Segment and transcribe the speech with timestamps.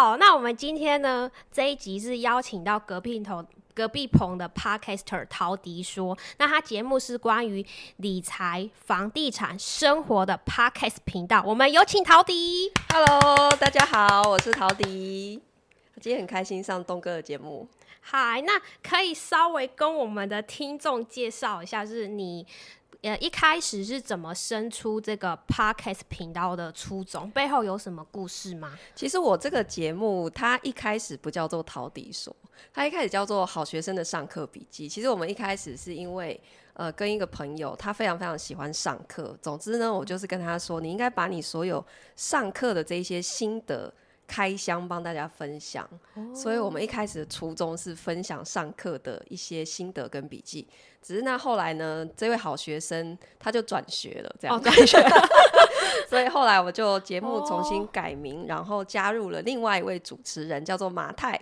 [0.00, 7.62] 好，那我们今天呢这一集是邀请到隔壁头隔壁棚的 Podcaster 陶迪说，那他节目是关于
[7.98, 11.42] 理财、房地产、生活的 Podcast 频道。
[11.44, 12.72] 我们有请陶迪。
[12.90, 15.42] Hello，大家好，我是陶迪。
[16.00, 17.68] 今天很开心上东哥的节目。
[18.00, 22.46] 嗨，那可以稍微跟我们的听众介绍一下，就是你
[23.02, 28.78] 呃一开始是怎么生出这个 Podcast 频道的初衷，背后有什么故事吗？
[28.94, 32.34] 其实我这个节目，它一开始不叫做陶笛说，
[32.72, 34.88] 它一开始叫做好学生的上课笔记。
[34.88, 36.40] 其实我们一开始是因为
[36.74, 39.36] 呃跟一个朋友，他非常非常喜欢上课。
[39.40, 41.84] 总之呢，我就是跟他说，你应该把你所有
[42.16, 43.92] 上课的这些心得。
[44.32, 45.84] 开箱帮大家分享，
[46.32, 50.68] 所以我们一开始的初衷是分享上课的一些心得跟笔记。
[51.02, 54.98] 只是那后来呢，这位好学生他就转学了，这样哦， 转学
[56.08, 61.40] 所以后来我就节目重新改名，然后加入了另外一位主持人，叫做马太。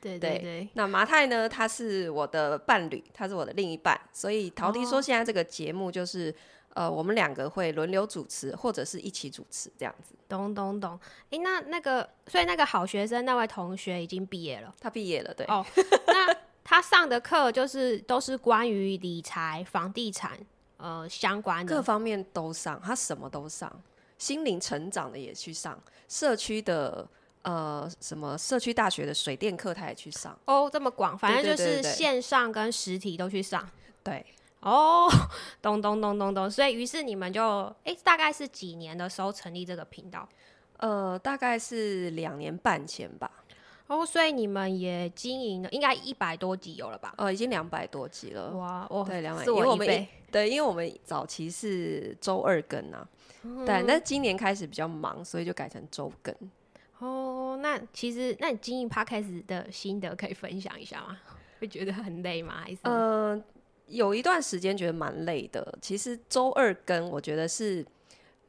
[0.00, 6.34] 对对对，那马太呢，他是我的伴侣，他是我的另一半，所以陶迪说现在这个节目就是。
[6.72, 10.14] 呃，我们两个会轮流主持，或者是一起主持这样子。
[10.28, 10.96] 懂懂懂。
[11.30, 14.72] 哎，那那个，所以那个好学生那位同学已经毕业了。
[14.80, 15.44] 他毕业了，对。
[15.46, 15.66] 哦，
[16.06, 16.32] 那
[16.70, 20.38] 他上的课就是都是关于理财、房地产
[20.76, 23.82] 呃相关的，各方面都上，他什么都上，
[24.18, 25.76] 心灵成长的也去上，
[26.06, 27.04] 社区的
[27.42, 30.38] 呃什么社区大学的水电课他也去上。
[30.44, 33.68] 哦，这么广，反正就是线上跟实体都去上。
[34.04, 34.24] 对。
[34.60, 35.10] 哦，
[35.60, 37.42] 咚咚咚咚咚，所以于是你们就
[37.82, 40.28] 哎、大概是几年的时候成立这个频道？
[40.76, 43.28] 呃，大概是两年半前吧。
[43.90, 47.12] 哦，所以你们也经营了，应该一百多集有了吧？
[47.18, 48.52] 呃，已经两百多集了。
[48.52, 50.06] 哇，哦，对，两百，是因为我们一。
[50.30, 53.08] 对，因为我们早期是周二更啊，
[53.42, 56.32] 对，但是今年开始比较忙，所以就改成周更。
[57.00, 61.18] 哦，那其实那你经营 podcast 的心得可以分享一下吗？
[61.58, 62.62] 会觉得很累吗？
[62.62, 63.42] 还是呃，
[63.86, 65.76] 有一段时间觉得蛮累的。
[65.82, 67.84] 其实周二更，我觉得是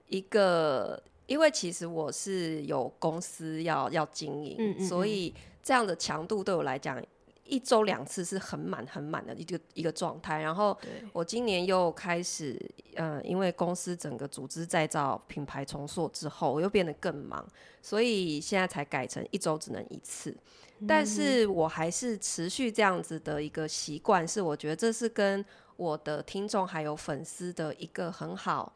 [0.05, 1.01] 一个，
[1.31, 5.33] 因为其实我是有公司要要经营，嗯嗯所以
[5.63, 7.01] 这样的强度对我来讲，
[7.45, 10.41] 一周两次是很满很满的一个一个状态。
[10.41, 10.77] 然后
[11.13, 12.59] 我今年又开始，
[12.95, 17.47] 呃，因为公司整个组织再造、品牌重塑之后，我又变得更忙，
[17.81, 20.35] 所以现在才改成一周只能一次。
[20.85, 25.45] 但是我还是持续这样子的一个习惯，是我觉得这是跟
[25.77, 28.73] 我的听众还有粉丝的一个很好，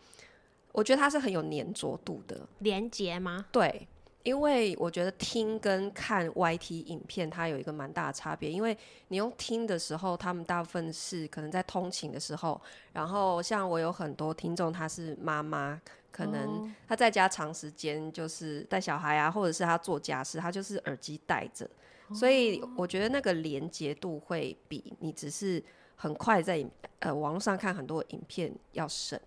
[0.75, 2.47] 我觉得它是很有粘着度的。
[2.59, 3.45] 连接吗？
[3.51, 3.87] 对，
[4.23, 8.77] 因为我觉得听跟看 YT 影片它有一个蛮大的差别，因为
[9.07, 15.81] 你用听的时候，他们大部分是可能在通勤的时候，然后像我有很多听众，她是妈妈。
[16.11, 21.69] 可能她在家长时间就是带小孩啊，或者是她做家事，她就是耳机戴着，
[22.13, 25.61] 所以我觉得那个连接度会比你只是
[25.97, 29.19] 很快在影呃网络上看很多影片要深。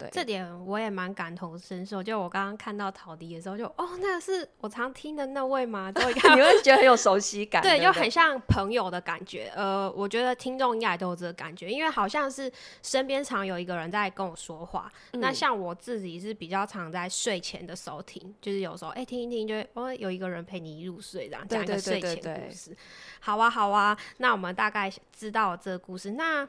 [0.00, 2.02] 对，这点我也蛮感同身受。
[2.02, 5.92] 就我刚刚看到陶笛的时候就，哦，那个是我常听的那位吗？
[5.92, 9.52] 就一看 你会觉得很有熟悉感，对，不就很像朋友的感觉。
[9.54, 12.50] 呃，我觉得听众应该也都有这个感觉，因为好像是
[12.82, 14.90] 身边常有一个人在跟我说话。
[15.12, 22.74] 嗯那像我自己是比较常在睡前的时候听，就是有时候哎、听一听就会哦有一个人陪你入睡，这样讲一个睡前故事。
[23.20, 26.12] 好啊，好啊，那我们大概知道了这个故事。
[26.12, 26.48] 那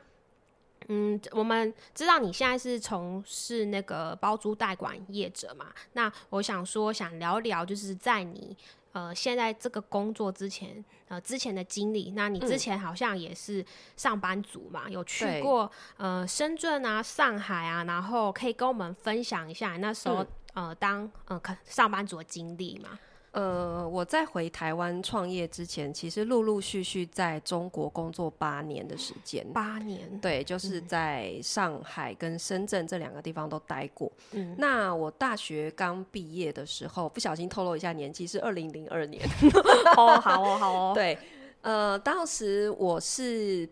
[0.88, 5.68] 嗯，我们知道你现在是从事那个包租代管业者嘛？
[5.94, 8.58] 那我想说，想聊聊，就是在你
[8.92, 12.12] 呃现在这个工作之前，呃之前的经历。
[12.12, 13.66] 那你之前好像也是
[13.96, 23.00] 上班族嘛，有去过呃深圳啊、上海啊，然后可以跟我们分享一下那时候、呃当呃可上班族的经历嘛？
[23.32, 29.46] 呃，我在回台湾创业之前，其实陆陆续续在中国工作八年的时间。
[29.54, 34.12] 八年，对，就是在上海跟深圳这两个地方都待过。
[34.34, 39.26] 嗯那我大学刚毕业的时候，不小心透露一下年纪，是二零零二年。
[39.96, 41.18] 哦，好哦，好哦，对，
[41.62, 43.68] 呃，当时我是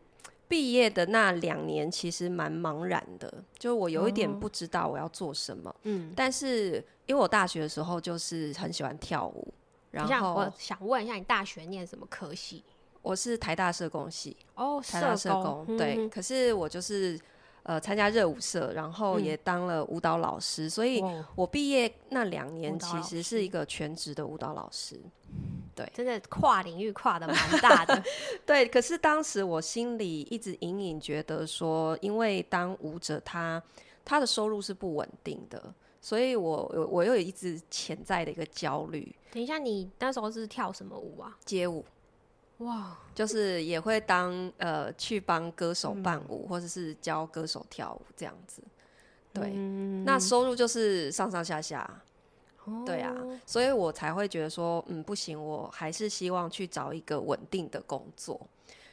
[0.47, 5.75] 毕业的那两年，其实蛮茫然的，就我有一点不知道我要做什么。
[5.83, 9.51] 嗯，但是因为我大学的时候就是很喜欢跳舞，
[9.89, 12.63] 然后我想问一下，你大学念什么科系？
[13.01, 15.95] 我是台大社工系，哦，台大社工工，对。
[15.97, 17.19] 嗯可是我就是
[17.63, 21.03] 呃参加热舞社，然后也当了舞蹈老师，所以
[21.33, 24.99] 我毕业那两年其实是一个全职的舞蹈老师。
[25.73, 28.03] 对真的跨领域跨的蛮大的，
[28.45, 33.63] 对，可是当时我心里一直隐隐觉得说，因为当舞者他
[34.05, 41.37] 他的收入是不稳定的，所以我我我有一直潜在的一个焦虑，等一下，你那时候是跳什么舞啊？
[41.45, 41.85] 街舞。
[42.59, 48.61] 哇，就是也会当呃去帮歌手伴舞，或者是教歌手跳舞这样子。
[49.33, 49.51] 对，
[50.03, 52.01] 那收入就是上上下下。
[52.85, 58.39] 对啊，所以我才会觉得说，嗯，不行，我还是希望去找一个稳定的工作。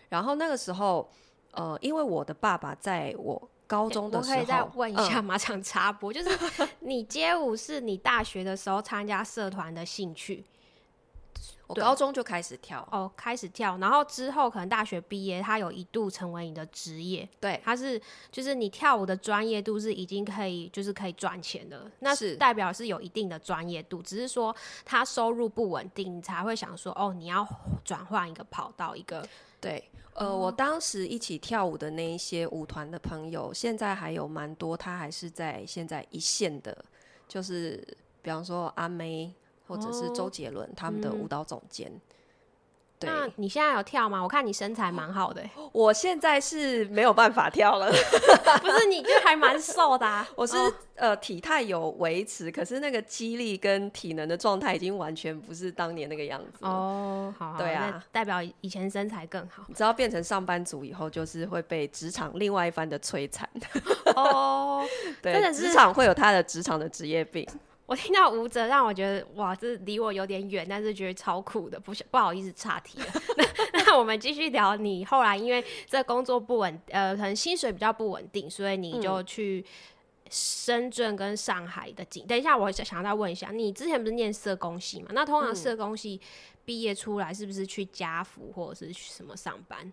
[0.09, 1.06] 然后那个时候，
[1.50, 6.31] 呃，因为我的爸爸在我高中的时候，我可以再问一下，马场插播，就是
[6.81, 10.45] 你街舞是你大学的时候参加社团的兴趣。
[11.69, 17.29] 我高中就开始跳哦，开始跳，然后之后可能大学毕业，它有一度成为你的职业。
[17.41, 24.55] 对，它是就是你跳舞的专业度是已经可以就是可以赚钱的，那是代表是有一定的专业度，只是说
[24.85, 27.45] 它收入不稳定，你才会想说哦，你要
[27.85, 29.27] 转换一个跑道一个。
[29.67, 36.85] 对，呃，我当时一起跳舞的那一些舞团的朋友，现在还有蛮多，他还是在现在一线的，
[37.27, 37.83] 就是
[38.23, 39.35] 比方说阿妹。
[39.69, 41.91] 或者是周杰伦他们的舞蹈总监。
[43.01, 44.23] 那你现在有跳吗？
[44.23, 45.43] 我看你身材蛮好的。
[45.73, 47.91] 我现在是没有办法跳了，
[48.63, 48.87] 不是？
[48.87, 50.27] 你就还蛮瘦的。
[50.35, 50.57] 我是
[50.95, 56.65] 呃体态有维持，可是那个肌力跟体能的状态已经完全不是当年那个样子。
[56.65, 59.65] 哦，好，对啊，代表以前身材更好。
[59.69, 63.49] 你知道变成上班族以后，就是会被职场另外一番的摧残。
[64.17, 64.85] 哦，
[65.21, 67.47] 对，职场会有他的职场的职业病。
[67.87, 71.79] 我听到吴哲，让我觉得哇，这离我有点远，但是觉得超酷的。
[71.79, 73.06] 不不好意思岔题了。
[73.73, 79.65] 那那我们继续聊，你后来因为这工作不稳，呃，可能薪水比较不稳定，所以你就去
[80.29, 82.27] 深圳跟上海的景。
[82.27, 85.11] 等一下，我想再问一下，你之前不是念社工系嘛？
[85.12, 86.21] 那通常社工系
[86.65, 89.93] 毕业出来，是不是去家福或者是去什么上班？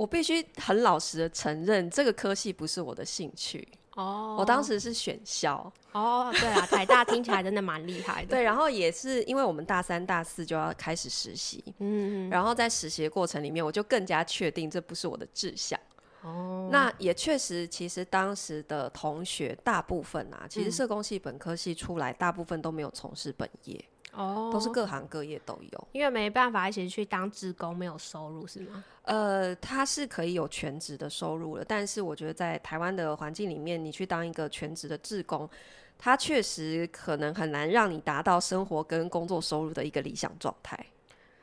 [0.00, 3.68] 我必须很老实的承认，这个科系不是我的兴趣。
[3.96, 8.28] 哦，我当时是选校哦，对啊，台大听起来真的蛮厉害的。
[8.28, 15.78] 对，然后也是因为我们大三、大四就要开始实习，嗯，然后在实习的过程里面，我就更加确定这不是我的志向。
[16.22, 23.84] 哦，那也确实，其实当时的同学大部分啊，其实社工系本科系出来，大部分都没有从事本业。
[24.12, 28.84] 哦，都是各行各业都有，因为没办法一起去当职工，没有收入是吗？
[29.02, 35.48] 呃，他是可以有全职的收入了，但是我觉得在台湾的环境里面，你去当一个全职的职工，
[35.96, 40.78] 他确实可能很难让你达到生活跟工作收入的一个理想状态，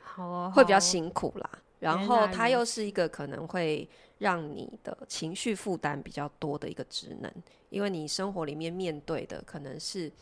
[0.02, 1.50] 好，会比较辛苦啦。
[1.80, 3.88] 然后他又是一个可能会
[4.18, 7.32] 让你的情绪负担比较多的一个职能，
[7.70, 10.12] 因为你生活里面面对的可能是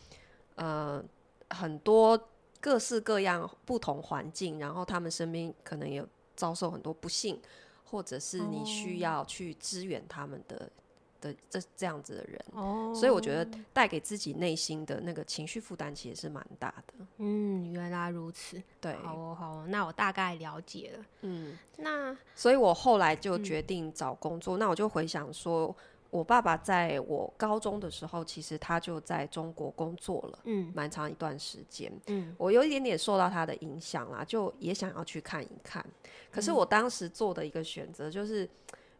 [0.55, 1.03] 呃
[1.49, 2.17] 很多。
[2.59, 7.39] 各式各样不同环境，然后他们身边可能有遭受很多不幸，
[7.85, 10.69] 或者是你需要去支援他们的
[11.21, 17.05] 的这这样子的人，哦，所以我觉得带给自己内心的那个情绪负担其实是蛮大的。
[17.17, 18.61] 嗯，原来如此。
[18.81, 21.05] 对，好哦，好哦，那我大概了解了。
[21.21, 24.57] 嗯，那所以我后来就决定找工作。
[24.57, 25.75] 那我就回想说。
[26.09, 35.85] 我爸爸在我高中的时候，其实他就在中国工作了，嗯，蛮长一段时间，嗯，我有一点点受到他的影响啦，就也想要去看一看。
[36.31, 38.49] 可是我当时做的一个选择就是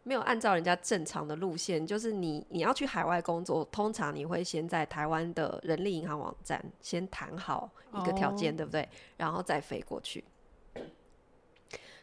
[0.02, 8.88] 没有按照人家正常的路线，就是你你要去海外工作，通常你会先在台湾的人力银行网站先谈好一个条件，对不对？
[9.16, 10.24] 然后再飞过去。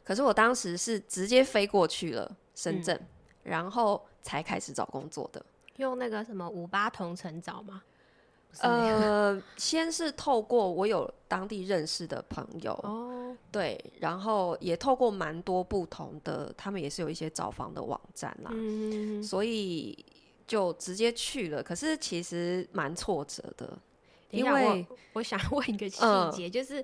[0.03, 2.99] 可是我当时是直接飞过去了深圳，
[3.45, 4.05] 然后。
[4.25, 7.83] 才开始找工作的，用那个什么五八同城找吗？
[8.57, 20.03] 呃， 先是透过我有当地认识的朋友，哦，对，然后也透过蛮多不同的，他们也是有一些找房的网站啦，嗯，所以
[20.47, 21.61] 就直接去了。
[21.61, 23.77] 可是其实蛮挫折的，
[24.31, 24.83] 因为
[25.13, 26.01] 我想问一个细
[26.33, 26.83] 节，就是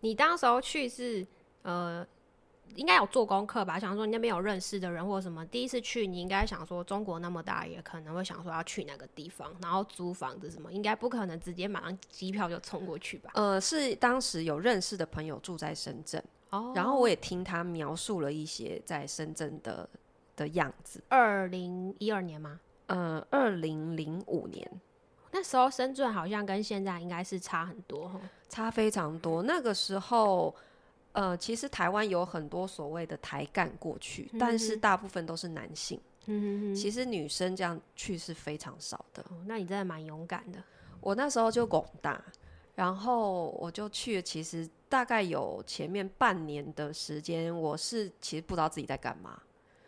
[0.00, 1.26] 你当时候去是
[1.62, 2.06] 呃。
[2.76, 3.78] 应该有做功课吧？
[3.78, 13.30] 想说你那边有认识的人或者什么，第一次去你应该想说中国那么大，也可能会想说要去哪个地方，然后租房子什么，应该不可能直接马上机票就冲过去吧？
[13.34, 19.88] 呃，是当时有认识的朋友住在深圳，哦，然后我也听他描述了一些在深圳的
[20.34, 21.02] 的样子。
[21.08, 22.58] 二零一二年吗？
[22.86, 24.70] 呃，二零零五年，
[25.30, 28.10] 那时候深圳好像跟现在应该是差很多，
[28.48, 29.42] 差非常多。
[29.42, 30.54] 那个时候。
[31.12, 36.00] 呃，其实台湾有很多所谓的台干过去，但是大部分都是男性。
[36.26, 39.24] 嗯其实女生这样去是非常少的。
[39.44, 40.62] 那你真的蛮勇敢的。
[41.00, 42.22] 我那时候就广大，
[42.74, 44.22] 然后我就去了。
[44.22, 49.42] 其实大概有前面半年的时间，我是其实不知道自己在干嘛。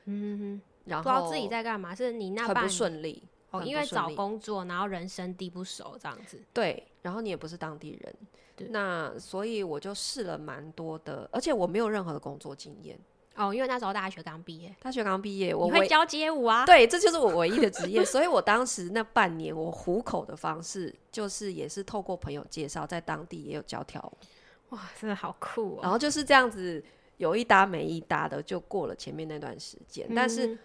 [0.07, 0.63] 嗯哼。
[0.85, 3.23] 然后不知道自己在干嘛，是你那很不顺利。
[3.53, 6.43] 哦，因为找工作，然后人生地不熟这样子。
[6.53, 12.99] 对，然后你也不是当地人对，那所以我就试了蛮多的，而且我没有任何的工作经验。
[13.37, 16.65] 哦，因为那时候大学刚毕业，大学刚毕业，我会教街舞啊？
[16.65, 25.81] 对，这就是我唯一的职业，所以我当时那半年我糊口的方式，就是也是透过朋友介绍，在当地也有教跳舞，哇，真的好酷哦！
[25.83, 26.81] 然后就是这样子
[27.17, 30.59] 有一搭没一搭的就过了前面那段时间，但是嗯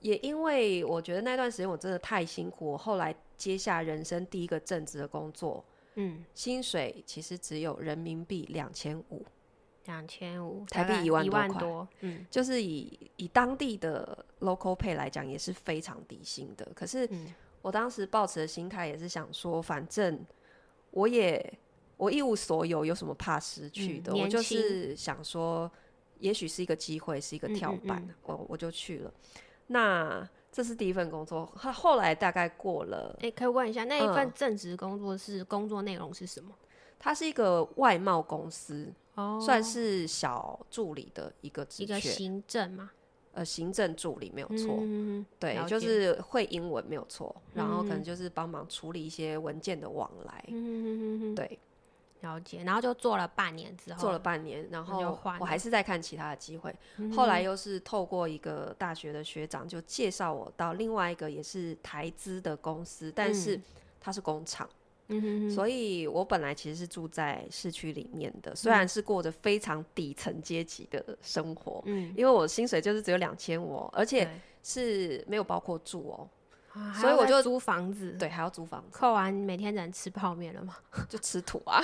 [0.00, 9.24] 也因为我觉得那段时间我真的太辛苦，我后来接下人生第一个正职的工作，嗯，薪水其实只有人民币两千五，
[9.84, 16.66] 两千五，台币一一万多块多，嗯就是以以当地的 local pay 来讲，也是非常低薪的。
[16.74, 20.24] 可是嗯我当时抱持的心态也是想说，反正
[20.90, 21.58] 我也
[21.96, 24.12] 我一无所有，有什么怕失去的？
[24.12, 25.70] 嗯我就是想说，
[26.18, 29.12] 也许是一个机会，是一个跳板，嗯我我就去了。
[29.66, 36.54] 那这是第一份工作，他后来大概过了，哎、可以问一下，那一份嗯正职工作是工作内容是什么？
[36.98, 42.90] 它是一个外贸公司，哦，算是小助理的一个职一个，行政嘛，
[43.32, 44.76] 呃，行政助理没有错。
[44.78, 50.44] 嗯，对，就是会英文没有错，然后可能嗯就是帮忙处理一些文件的往来。
[51.34, 51.58] 对，
[52.22, 52.62] 了解。
[52.64, 56.74] 然后就做了半年之后，做了半年，然后我还是在看其他的机会。
[56.96, 63.62] 嗯后来又是透过一个大学的学长，就介绍我到另外一个也是台资的公司，但是嗯
[64.00, 64.68] 它是工厂，
[65.08, 74.28] 嗯哼哼，所以我本来其实是住在市区里面的，虽然是过着非常底层阶级的生活，嗯，因为我薪水就是只有两千五，而且
[74.64, 76.28] 是没有包括住哦，
[76.74, 78.98] 啊所以我就租房子，对，还要租房子。
[78.98, 80.76] 扣完每天只能吃泡面了吗？
[81.08, 81.82] 就 吃土啊，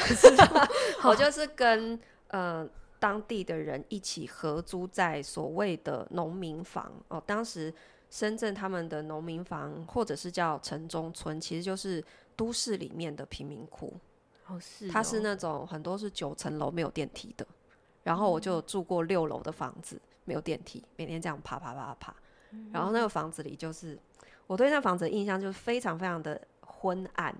[1.04, 2.68] 我就是跟呃
[2.98, 7.22] 当地的人一起合租在所谓的农民房哦。
[7.26, 7.72] 当时
[8.10, 12.02] 深圳他们的农民房或者是叫城中村，其实就是
[12.34, 13.92] 都市里面的贫民窟。
[14.46, 17.46] 哦，是哦，它是那种很多是九层楼没有电梯的，
[18.02, 22.14] 然后我就住过六楼的房子，没有电梯，每天这样爬爬爬爬，
[22.72, 23.98] 然后那个房子里就是
[24.48, 27.32] 我对那房子的印象就是非常非常的昏暗，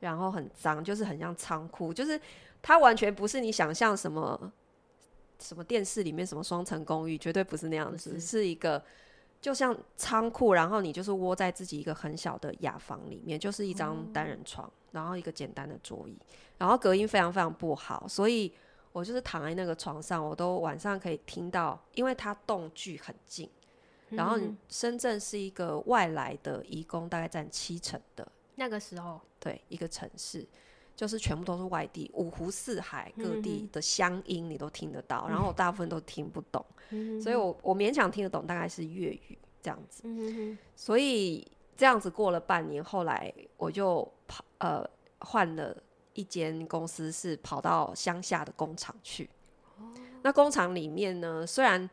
[0.00, 2.18] 然后很脏，就是很像仓库，就是
[2.62, 4.50] 它完全不是你想象什么
[5.38, 8.82] 什么电视里面什么双层公寓，绝对不是那样子，是是一个。
[9.40, 16.16] 就像仓库，然后你就是窝在自己一个很小的雅房里面，就是一张单人床，然后一个简单的桌椅，
[16.58, 18.52] 然后隔音非常非常不好，所以
[18.92, 23.50] 我就是躺在那个床上，我都晚上可以听到，因为它动距很近，
[24.12, 30.46] 然后嗯深圳是一个外来的移工，大概占七成的，那个时候，对一个城市，
[30.94, 40.04] 就是全部都是外地，五湖四海各嗯地的乡音你都听得到，然后我大部分都听不懂，嗯所以我我勉强听得懂，大概是粤语这样子。
[40.76, 44.84] 所以这样子过了半年，后来我就跑呃
[45.20, 45.76] 换了
[46.14, 49.28] 一间公司，是跑到乡下的工厂去。
[50.22, 51.88] 那工厂里面呢，虽然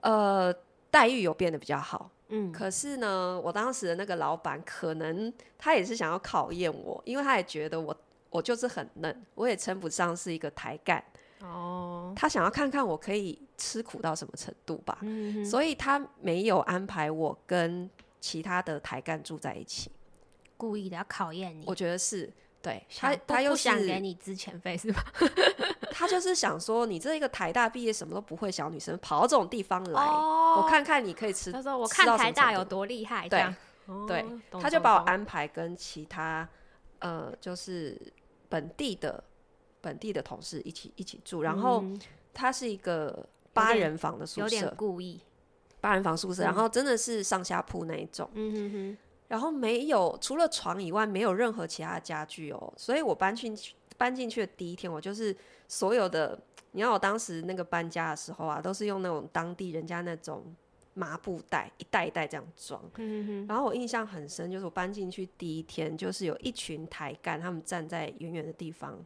[0.00, 0.54] 呃
[0.92, 7.96] 待遇有变得比较好，嗯，可是呢，我当时的那个老板可能他也是想要考验我，因为他也觉得我
[8.28, 11.02] 我就是很嫩，我也称不上是一个台干，
[11.40, 14.98] 哦，他想要看看我可以吃苦到什么程度吧。
[15.00, 17.88] 嗯所以他没有安排我跟
[18.20, 19.90] 其他的台干住在一起。
[20.58, 22.30] 故意的要考验你，我觉得是
[22.60, 25.02] 对他他又不想给你资遣费是吧？
[25.92, 31.52] 他就是想说，你这一个台大毕业什么都不会小女生跑到这种地方来，哦我看看你可以吃。
[31.52, 33.56] 他说我看台大有多厉害，这对样，
[33.86, 34.24] 哦对
[34.60, 36.48] 他就把我安排跟其他
[37.00, 38.00] 呃，就是
[38.48, 39.22] 本地的
[39.80, 42.00] 本地的同事一起一起住，然后嗯
[42.32, 45.20] 他是一个八人房的宿有点舍，故意，
[45.80, 48.30] 八人房宿舍，嗯然后真的是上下铺那一种。
[48.34, 52.72] 嗯哼哼，然后没有除了床以外，没有任何其他的家具哦。
[52.76, 55.36] 所以我搬进去搬进去的第一天，我就是
[55.72, 56.38] 所有的，
[56.72, 60.44] 你看我当时那个搬家的时候啊，都是用那种当地人家那种
[60.92, 62.78] 麻布袋一袋一袋这样装。
[62.96, 69.02] 嗯然后我印象很深，就是我搬进去第一天，就是有一群台干，他们站在远远的地方，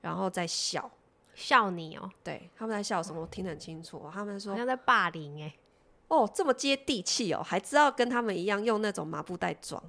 [0.00, 0.90] 然后在笑。
[1.34, 3.20] 笑你哦，对，他们在笑什么？
[3.20, 4.02] 我听得很清楚。
[4.10, 5.54] 他们说好像在霸凌哎
[6.08, 9.80] ，：“哦，这么接地气哦，还知道跟他们一样用那种麻布袋装。”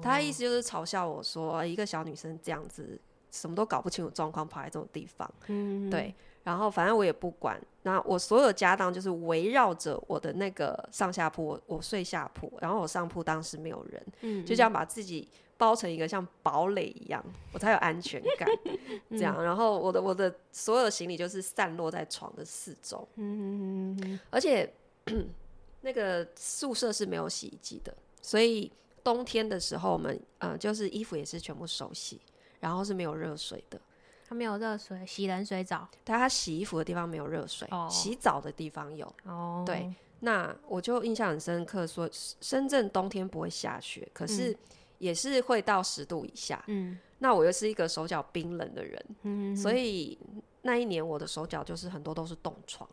[0.00, 2.98] 他的意思就是嘲笑我说，呃一个小女生这样子，
[3.32, 5.28] 什么都搞不清楚状况，跑来这种地方。
[5.48, 18.48] 嗯，对，然后反正我也不管，那我所有家当就是围绕着我的那个上下铺，我我睡下铺，然后我上铺当时没有人，嗯，就这样把自己包成一个像堡垒一样，我才有安全感。
[19.10, 24.20] 这样，然后我的我的所有的行李就是散落在床的四周，嗯嗯嗯。
[24.30, 24.70] 而且
[25.80, 28.70] 那个宿舍是没有洗衣机的，所以
[29.02, 32.20] 冬天的时候，我们呃就是衣服也是全部手洗，
[32.62, 33.78] 然后是没有热水的。
[34.26, 35.86] 它没有热水，洗冷水澡。
[36.02, 39.06] 但它洗衣服的地方没有热水，哦洗澡的地方有。
[39.24, 42.08] 哦，对，那我就印象很深刻说
[42.40, 44.56] 深圳冬天不会下雪，可是
[44.96, 46.64] 也是会到十度以下。
[46.68, 50.18] 嗯那我又是一个手脚冰冷的人，嗯，所以
[50.62, 52.88] 那一年我的手脚就是很多都是冻疮。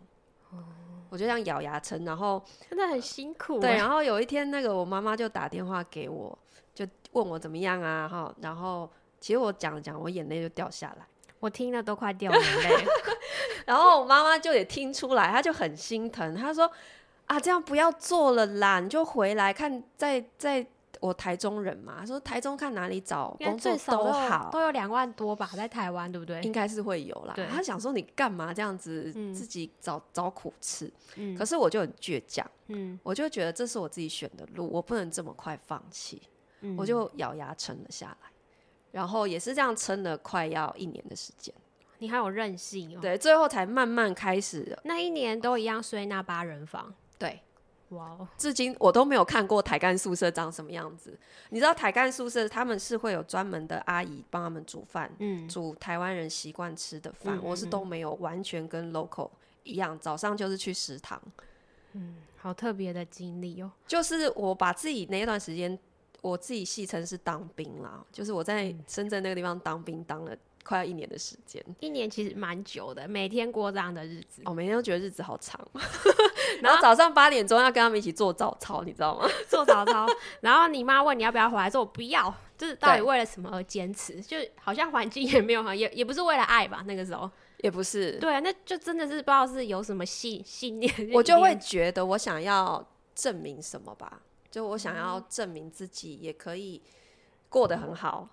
[1.09, 3.77] 我就这样咬牙撑，然后真的很辛苦对，欸。
[3.77, 6.37] 然后有一天那个我妈妈就打电话给我，
[6.75, 8.87] 就问我怎么样啊哈，然后
[9.19, 11.05] 其实我讲着讲，我眼泪就掉下来。
[11.39, 12.85] 我听了都快掉眼泪。
[13.65, 16.69] 然后我妈妈就也听出来，她就很心疼，她说
[17.27, 20.65] ：“啊，这样不要做了啦，你就回来看，在在
[20.99, 26.41] 我台中人嘛，她说台中看哪里找工作都好，都有两万多吧，在台湾对不对？
[26.41, 27.33] 应该是会有啦。
[27.35, 30.91] 对”她想说你干嘛这样子嗯自己找找苦吃？
[31.15, 36.21] 嗯可是我就很倔强，嗯我就觉得这是我自己选的路，我不能这么快放弃，
[36.61, 38.29] 嗯我就咬牙撑了下来。
[38.91, 41.53] 然后也是这样撑了快要一年的时间，
[41.99, 42.99] 你还有韧性哦。
[43.01, 46.93] 对，最后才慢慢开始，那一年都一样睡那八人房。
[47.17, 47.41] 对，
[47.89, 51.17] 哇哦，至今我都没有看过台干宿舍长什么样子。
[51.49, 59.29] 你知道台干宿舍他们是会有专门的阿姨帮他们煮饭，嗯煮台湾人习惯吃的饭，嗯我是都没有，完全跟 local
[59.63, 61.21] 一样，早上就是去食堂，
[61.93, 63.69] 嗯好特别的经历哦。
[63.85, 65.77] 就是我把自己那一段时间，
[66.21, 71.63] 我自己戏称是当兵啦，就是我在嗯深圳那个地方当兵，当了快要一年的时间。
[71.79, 75.59] 一年其实蛮久的，每天过这样的日子，哦，每天都觉得日子好长，
[76.61, 79.27] 然后早上八点钟要跟他们一起做早操，你知道吗？
[79.47, 80.05] 做早操。
[80.41, 84.21] 然后你妈问你要不要回来，说我不要，就是到底为了什么而坚持？
[84.21, 86.83] 就好像环境也没有很，也也不是为了爱吧？
[86.85, 92.85] 那个时候，也不是，对啊，那就真的是不知道是有什么信信念，我就会觉得我想要
[93.15, 94.21] 证明什么吧，
[94.51, 96.81] 就我想嗯要证明自己也可以
[97.49, 98.27] 过得很好。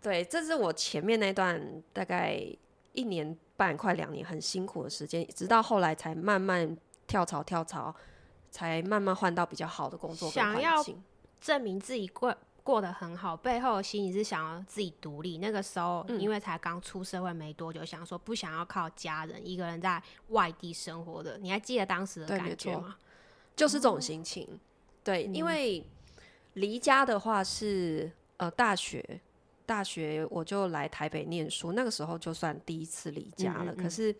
[0.00, 2.40] 对，这是我前面那段大概
[2.92, 6.76] 一年半快两年很辛苦的时间，直到后来才慢慢
[7.06, 7.94] 跳槽跳槽，
[8.50, 10.84] 才慢慢换到比较好的工作跟想要。
[11.40, 12.34] 证明自己过
[12.64, 15.38] 过得很好，背后的心里是想要自己独立。
[15.38, 21.38] 那个时候，嗯因为才刚出社会没多久，想说不想要靠家人一个人在外地生活的。
[21.38, 22.96] 你还记得当时的感觉吗？
[23.54, 24.58] 就是这种心情。
[25.08, 25.82] 对，因为
[26.52, 29.02] 离家的话是呃大学，
[29.64, 33.72] 大学我就来台北念书，那个时候就算第一次离家了。
[33.72, 34.14] 嗯嗯嗯可是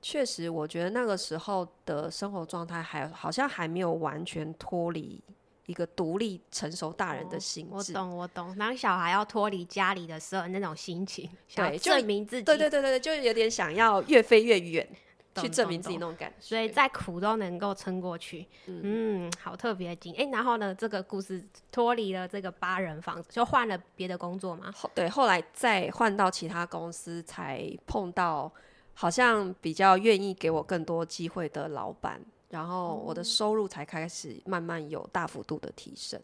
[0.00, 5.22] 确实，我觉得那个时候的生活状态还好像还没有完全脱离
[5.66, 7.92] 一个独立成熟大人的心智。
[7.92, 8.56] 我懂，我懂。
[8.56, 14.96] 当小孩要脱离家里的时候，那种心情，对就证明自己，对对对对对，就有点想要越飞越远，懂
[15.42, 16.36] 去证明自己那种感觉。
[16.40, 18.46] 所以再苦都能够撑过去。
[18.66, 24.72] 嗯好特别的经哎、然后呢，这个故事脱离了这个八人房，就换了别的工作吗？
[24.94, 28.52] 对，后来再换到其他公司，才碰到
[28.94, 32.20] 好像比较愿意给我更多机会的老板，
[32.50, 36.20] 然后我的收入才开始慢慢有大幅度的提升。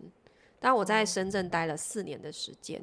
[0.60, 2.80] 但我在深圳待了四年的时间，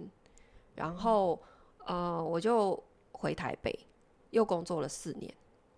[0.75, 1.39] 然后
[1.85, 3.79] 呃，我就回台北
[4.31, 5.33] 又工作了四年，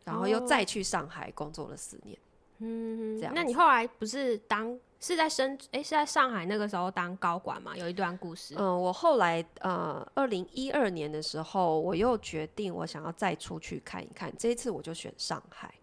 [0.10, 2.18] 然后又哦再去上海工作了四年。
[2.62, 7.78] 嗯这样那你后来不是当是在深哎、是在上海那个时候当高管嘛？
[7.78, 8.54] 有一段故事。
[8.58, 14.30] 嗯，我后来呃，二零一二年的时候，我又决定我想要再出去看一看。
[14.38, 15.74] 这一次我就选上海。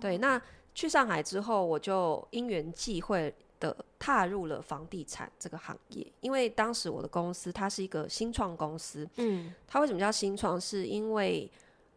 [0.00, 0.40] 对，那
[0.74, 6.10] 去上海之后，我就因缘际会的踏入了房地产这个行业。
[6.20, 10.58] 因为当时我的公司它是一个新创公司，嗯它为什么叫新创？
[10.58, 11.50] 是因为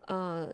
[0.08, 0.52] 呃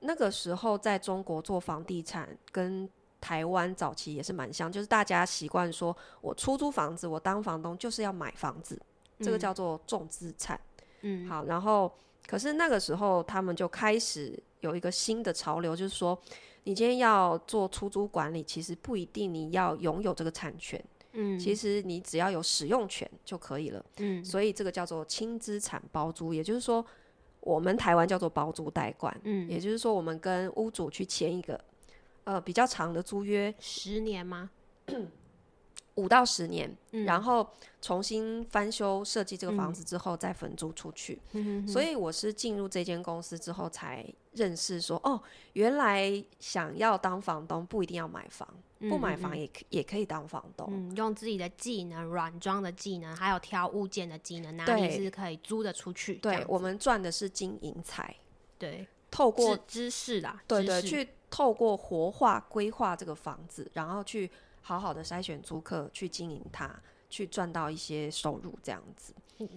[0.00, 2.88] 那个时候在中国做房地产跟
[3.20, 8.80] 台湾早期也是蛮像，就是大家习惯说我出租房子，我当房东就是要买房子，
[9.18, 10.58] 这个叫做重资产。
[11.02, 11.92] 嗯好，然后
[12.26, 16.18] 可是那个时候他们就开始有一个新的潮流，就是说
[16.64, 20.82] 你今天要做出租管理，其实不一定你要拥有这个产权，
[21.12, 23.84] 嗯其实你只要有使用权就可以了。
[23.98, 26.84] 嗯所以这个叫做轻资产包租，也就是说，
[27.40, 31.58] 我们台湾叫做包租代管，嗯，也就是说，我们跟屋主去签一个
[32.24, 34.50] 呃比较长的租约，十年吗？
[35.96, 37.46] 五到十年，嗯然后
[37.82, 41.20] 重新翻修设计这个房子之后再分租出去。
[41.32, 45.20] 嗯所以我是进入这间公司之后才认识说，哦，
[45.54, 48.48] 原来想要当房东不一定要买房，
[48.88, 50.66] 不买房也可也可以当房东。
[50.70, 56.14] 嗯，用自己的技能、软装的技能，还有挑物件的技能，哪对里是可以租得出去？
[56.14, 58.16] 对我们赚的是金银财，
[58.58, 64.30] 对透过知知识啦，对对，去透过活化规划这个房子，然后去
[64.62, 66.74] 好好的筛选租客，去经营它，
[67.08, 69.12] 去赚到一些收入这样子。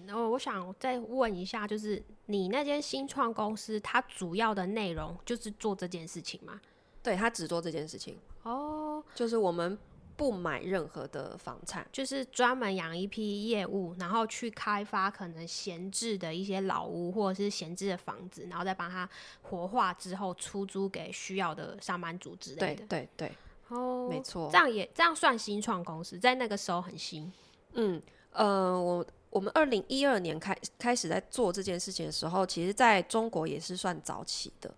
[0.05, 6.61] 然后我想再问一下，就是你那间新创公司，它主要的内容就是做这件事情吗？
[7.01, 8.82] 对它只做这件事情，哦，
[9.15, 9.77] 就是我们
[10.15, 11.87] 不买任何的房产。
[11.91, 19.09] 就是专门养一批业务，然后去开发可能闲置的一些老屋或者是闲置的房子，然后再把它
[19.41, 22.85] 活化之后出租给需要的上班族之类的。
[22.87, 23.31] 对对，
[23.69, 24.57] 哦，没错这。
[24.57, 27.31] 样也这样算新创公司，在那个时候很新。
[27.73, 34.71] 嗯，呃，我我们二零一二年开开始在做这件事情的时候，其实在中国也是算早起的。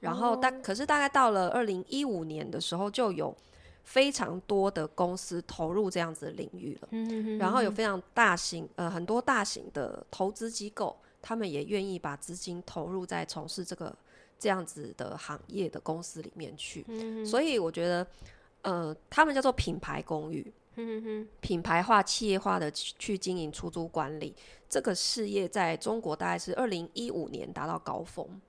[0.00, 3.36] 然后大、可是大概到了二零一五年的时候，就有
[3.88, 6.88] 非常多的公司投入这样子的领域了。
[6.90, 13.96] 嗯然后有非常大型呃很多大型的投资机构，他们也愿意把资金投入在从事这个
[14.38, 16.84] 这样子的行业的公司里面去。
[17.24, 18.06] 所以我觉得，
[18.60, 20.52] 呃，他们叫做品牌公寓。
[21.40, 24.32] 品牌化、企业化的去去经营出租管理
[24.68, 28.40] 这个事业，在中国大概是二零一五年达到高峰，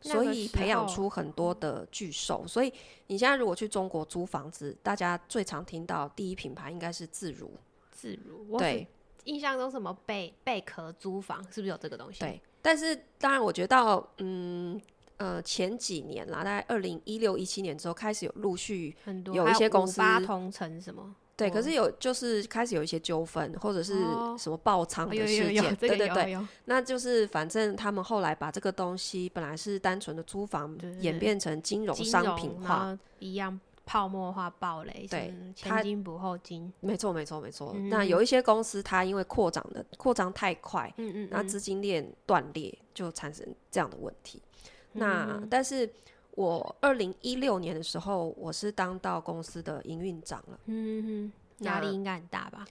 [0.00, 2.46] 所以培养出很多的巨兽。
[2.46, 2.72] 所以
[3.06, 7.50] 你现在如果去中国租房子，大家最常听到第一品牌应该是自如，
[7.90, 8.86] 自如，我对
[9.24, 12.20] 印象中什么贝贝壳租房是不是有这个东西？
[12.20, 12.40] 对。
[12.62, 14.80] 但是当然，我觉得到嗯
[15.18, 21.14] 呃前几年啦，大概二零一六一七年之后，开始有陆续很多有一些公司五八同城什么？
[21.36, 30.70] 对，哦可是有就是开始有一些纠纷，或者是哦什么爆仓哦的事件，这个对对对，那就是反正他们后来把这个东西本来是单纯的租房
[31.00, 32.98] 演对变成金融商品化。
[33.18, 37.72] 一样泡沫化暴雷，对前金不后金，没错，没错，没错。
[37.74, 44.42] 嗯那有一些公司它因为扩张的扩张太快，嗯嗯那资金链断裂，就产生这样的问题。
[44.94, 45.88] 嗯那但是
[46.36, 52.64] 我二零一六年的时候，我是当到公司的营运长了，嗯嗯，压力应该很大吧？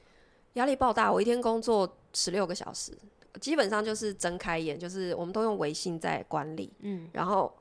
[0.54, 1.12] 压力爆大。
[1.12, 2.98] 我一天工作十六个小时，
[3.42, 7.54] 基本上就是睁开眼，就是我们都用微信在管理，嗯，然后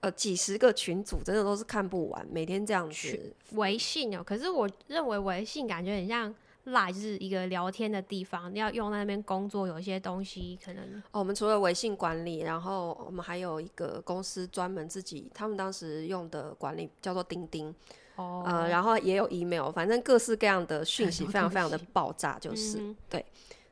[0.00, 3.34] 呃几十个群组，真的都是看不完，每天这样子。
[3.52, 6.34] 微信哦，可是我认为微信感觉很像。
[6.64, 17.74] 赖就是一个聊天的地方，你要用在那边工作，有一些东西可能哦，我们除了微信管理，然后我们还有一个公司专门自己，他们当时用的管理叫做钉钉，
[18.16, 22.78] 哦，呃，然后也有 email，反正各式各样的讯息非常非常的爆炸，就是。
[22.78, 22.96] 嗯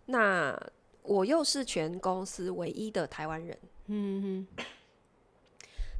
[0.06, 0.60] 那
[1.04, 4.64] 我又是全公司唯一的台湾人，嗯哼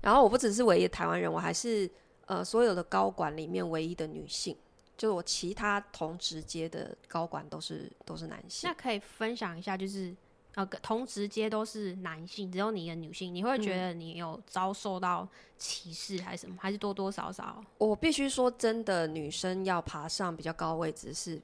[0.03, 1.88] 然后我不只是唯一的台湾人，我还是
[2.26, 4.57] 呃所有的高管里面唯一的女性，
[5.00, 8.74] 就是我其他同职阶的高管都是都是男性那。
[8.74, 10.14] 可以分享一下，就是
[10.56, 16.54] 呃，同职阶都是男性，只有你一个女性，你会觉得你有遭受到歧视还是什么？
[16.60, 17.64] 还是多多少少？
[17.78, 21.40] 我必须说，真的女生要爬上比较高位置是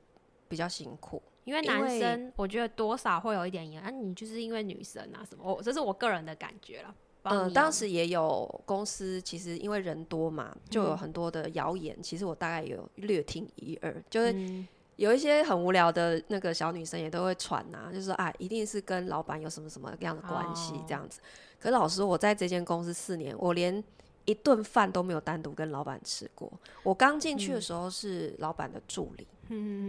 [0.50, 1.22] 比较辛苦。
[1.44, 3.82] 因为因为男生，我觉得多少会有一点影响。
[3.84, 5.50] 啊，你就是因为女生啊什么？
[5.50, 6.94] 我这是我个人的感觉了。
[7.26, 12.00] 帮嗯，当时也有公司，其实因为人多嘛，就有很多的谣言。
[12.00, 21.20] 其实我大概有略听一二，就是嗯有一些很无聊的那个小女生也都会传呐、就是说啊，一定是跟老板有什么什么样的关系哦这样子。
[21.58, 23.82] 可是老师，我在这间公司四年，我连
[24.24, 26.50] 一顿饭都没有单独跟老板吃过。
[26.82, 29.35] 我刚进去的时候是老板的助理，嗯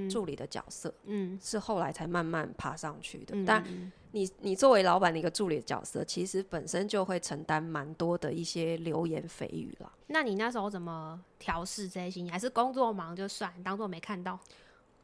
[0.10, 3.36] 助理的角色嗯是后来才慢慢爬上去的。
[3.36, 9.91] 嗯，但嗯你你作为老板的一个助理的角色，其实本身就会承担蛮多的一些流言蜚语了。
[10.08, 12.32] 那你那时候怎么调试这些心情？
[12.32, 14.39] 还是工作忙就算，当做没看到？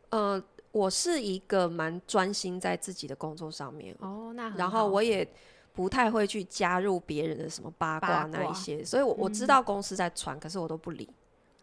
[0.10, 5.28] 呃，我是一个蛮专心在自己的工作上面，哦，那很然后我也
[5.74, 11.10] 不太会去加入别人的什么八卦那一些，所以我我知嗯道公司在传，可是我都不理。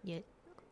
[0.03, 0.23] 也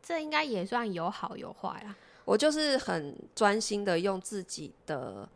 [0.01, 1.97] 这应该也算有好有坏啊。
[2.29, 5.27] 我就是很专心的用自己的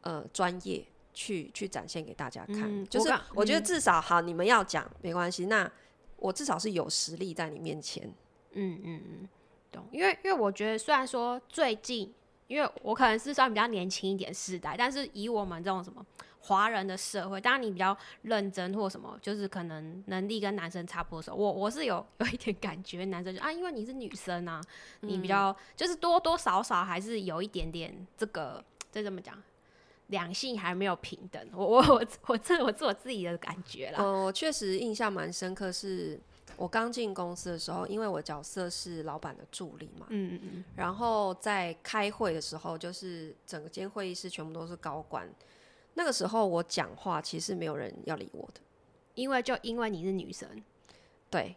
[0.00, 0.82] 呃专业
[1.12, 5.70] 去去展现给大家看，就是嗯我觉得嗯至少好，你们要讲没关系，那
[6.16, 8.10] 我至少是有实力在你面前。
[8.52, 9.28] 嗯嗯嗯，
[9.70, 9.86] 懂。
[9.92, 12.10] 因为因为我觉得虽然说最近，
[12.46, 16.02] 因为我可能是算比较年轻一点世代，但是以我们这种什么
[16.40, 24.60] 华人的社会，当然你比较认真或什么，就是可能能力跟男生差不多的时候，我我是有 有一点感觉，男生就啊，因为你是女生啊，
[25.00, 29.36] 你比较、就是多多少少还是有一点点这个这怎么讲？
[30.08, 33.98] 两性还没有平等，我我我我这我是我自己的感觉啦。
[34.00, 36.18] 嗯，我确实印象蛮深刻，是
[36.56, 45.28] 我刚进公司的时候，因为我角色是老板的助理嘛，嗯嗯嗯，然后在开会的时候，就是整个间会议室全部都是高官。
[45.98, 48.60] 那个时候我讲话，其实没有人要理我的。
[49.16, 50.48] 因为就因为你是女生，
[51.28, 51.56] 对，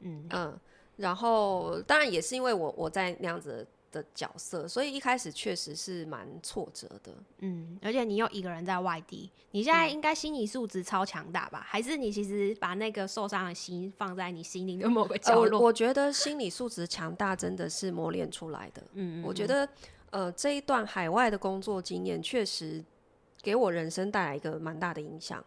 [0.00, 0.58] 嗯嗯，
[0.96, 7.12] 然后当然也是因为我我在那样子的的角色，所以一开始确实是蛮挫折的。
[7.40, 11.62] 嗯，而且你又一个人在外地，你现在应该心理素质超强大吧？
[11.68, 15.60] 还是你其实把那个受伤的心放在你心灵的某个角落？
[15.60, 18.82] 我我觉得心理素质强大真的是磨练出来的。
[18.94, 19.68] 嗯我觉得
[20.08, 22.82] 呃这一段海外的工作经验确实
[23.46, 25.44] 给我人生带来一个蛮大的影响。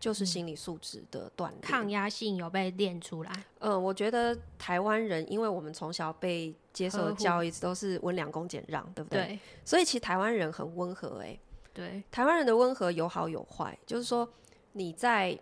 [0.00, 3.32] 就是心理素质的锻炼，抗压性有被练出来。
[3.60, 9.24] 嗯，我觉得台湾人，因为我们从小被接受的教育都是温良恭俭让，对不对？
[9.24, 9.38] 对。
[9.64, 11.38] 所以其实台湾人很温和，哎，
[11.72, 12.02] 对。
[12.10, 14.28] 台湾人的温和有好有坏，就是说
[14.72, 15.38] 你在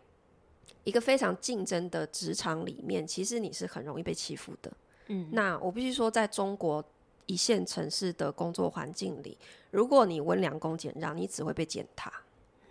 [0.85, 4.73] 一个非常竞争的职场里面，其实你是很容易被欺负的。
[5.09, 5.29] 嗯。
[5.33, 6.85] 那我必须说，在中国
[7.27, 9.37] 一线城市的工作环境里，
[9.71, 12.13] 如果你温良恭俭让，你只会被践踏。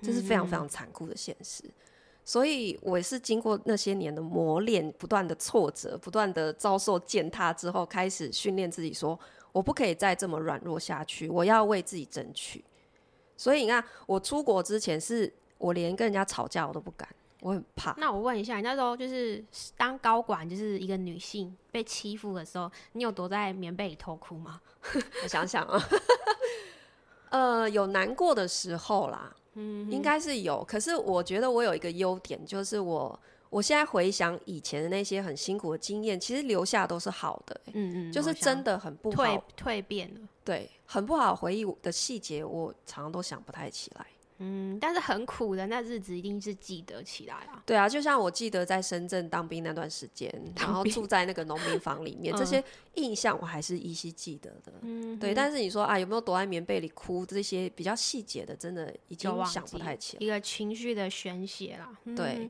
[0.03, 1.63] 这是非常非常残酷的现实，
[2.25, 9.19] 所以我是经过那些年的磨练，不断的挫折，不断的遭受践踏之后，开始训练自己，说
[9.51, 12.65] 我不可以再这么软弱下去，我要为自己争取。
[13.37, 17.07] 所以你看，我出国之前，是我连跟人家吵架我都不敢，
[17.41, 17.93] 我很怕。
[17.97, 19.43] 那我问一下，你那时候就是
[19.75, 24.61] 当高管，就是一个女性被欺负的时候，你有躲在棉被里偷哭吗？
[25.23, 25.83] 我想想啊，
[27.29, 29.35] 呃，有难过的时候啦。
[29.55, 30.63] 嗯，应该是有。
[30.63, 37.59] 可是我觉得我有一个优点，就是我我现在回想以前的那些很辛苦的经验，其实留下都是好的。
[37.73, 40.21] 嗯嗯，就是真的很不好，蜕蜕变了。
[40.45, 44.05] 对，很不好回忆的细节，我常常都想不太起来。
[44.43, 47.61] 嗯，但是很苦的那日子一定是记得起来啊。
[47.63, 52.63] 对啊，就像我记得在深圳当兵那段时间，然后住在那个农民房里面， 这些
[52.95, 54.73] 印象我还是依稀记得的。
[54.81, 55.31] 嗯，对。
[55.31, 57.23] 但是你说啊，有没有躲在棉被里哭？
[57.23, 60.25] 这些比较细节的，真的已经想不太起来。
[60.25, 61.95] 一个情绪的宣泄啦。
[62.15, 62.49] 对。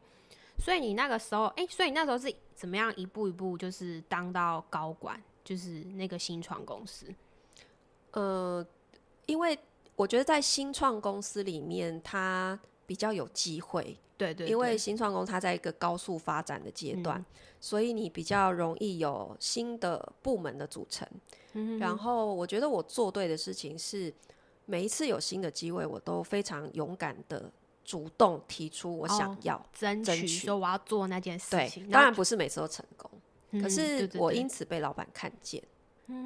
[0.57, 7.07] 所以你那个时候，哎，所以你那时候是怎么样一步一步就是当到高管，就是那个新创公司？
[8.11, 8.65] 呃，
[9.25, 9.59] 因为。
[10.01, 17.23] 我觉得在新创公司里面，它比较有机会，对对，因为新创公司它在一个高速发展的阶段，
[17.59, 21.07] 所以你比较容易有新的部门的组成。
[21.79, 24.11] 然后我觉得我做对的事情是，
[24.65, 27.51] 每一次有新的机会，我都非常勇敢的
[27.85, 31.87] 主动提出我想要争取，说我要做那件事情。
[31.91, 33.11] 当然不是每次都成功，
[33.61, 35.61] 可是我因此被老板看见，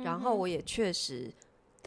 [0.01, 1.29] 然后我也确实。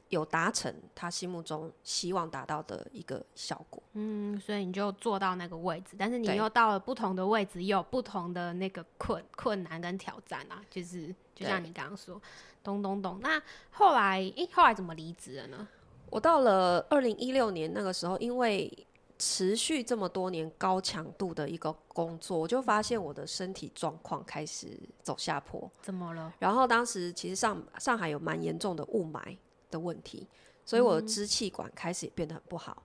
[0.09, 12.21] 有达成他心目中希望达到的一个效果，嗯，所以你就坐到那个位置，但是你又到了不同的位置，也有不同的那个困困难跟挑战啊，就是就像你刚刚说，
[12.63, 13.19] 咚咚咚。
[13.21, 13.41] 那
[13.71, 15.69] 后来，诶，后来怎么离职了呢？
[16.09, 18.73] 我到了二零一六年那个时候，因为
[19.19, 25.71] 持续这么多年高强度的一个工作，我就发现我的身体状况开始走下坡。
[25.83, 26.33] 怎么了？
[26.39, 29.37] 然后当时其实上上海有蛮严重的雾霾。
[29.71, 30.27] 的问题，
[30.65, 32.83] 所以我的支气管开始也变得很不好。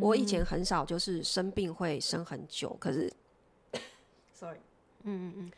[0.00, 3.10] 我以前很少就是生病会生很久，可是，
[4.34, 4.58] sorry，
[5.04, 5.52] 嗯嗯嗯，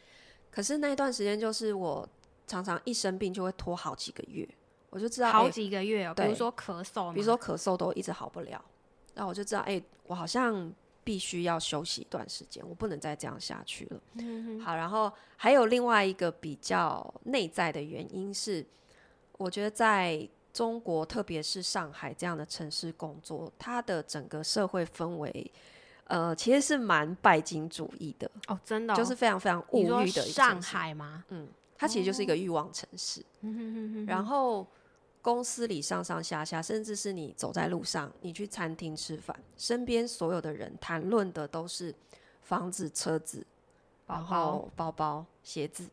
[0.50, 2.08] 可是那一段时间就是我
[2.46, 4.48] 常常一生病就会拖好几个月，
[4.90, 8.64] 我就知道好几个月哦，比如说咳嗽，比如说咳嗽都一直好不了，
[9.14, 14.00] 那我就知道，哎，我好像必须要休息一段时间，我不能再这样下去了。
[14.64, 18.64] 好，然后还有另外一个比较内在的原因是，
[19.36, 25.52] 我觉得在中国，特别是上海这样的城市工作，它的整个社会氛围，
[26.08, 31.24] 呃，其实是蛮拜金主义的哦，真的，就是非常非常物欲的上海吗？
[31.28, 33.24] 嗯，它其实就是一个欲望城市。
[34.04, 34.66] 然后
[35.22, 41.94] 公司里上上下下，甚至是你走在路上，你去餐厅吃饭，身边所有的人谈论的都是
[42.42, 43.46] 房子、车子，
[44.08, 45.88] 然后包包、鞋子，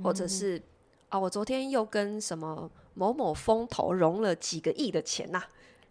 [0.00, 0.62] 或者是
[1.08, 2.70] 啊，我昨天又跟什么。
[2.94, 5.42] 某某风投融了几个亿的钱呐，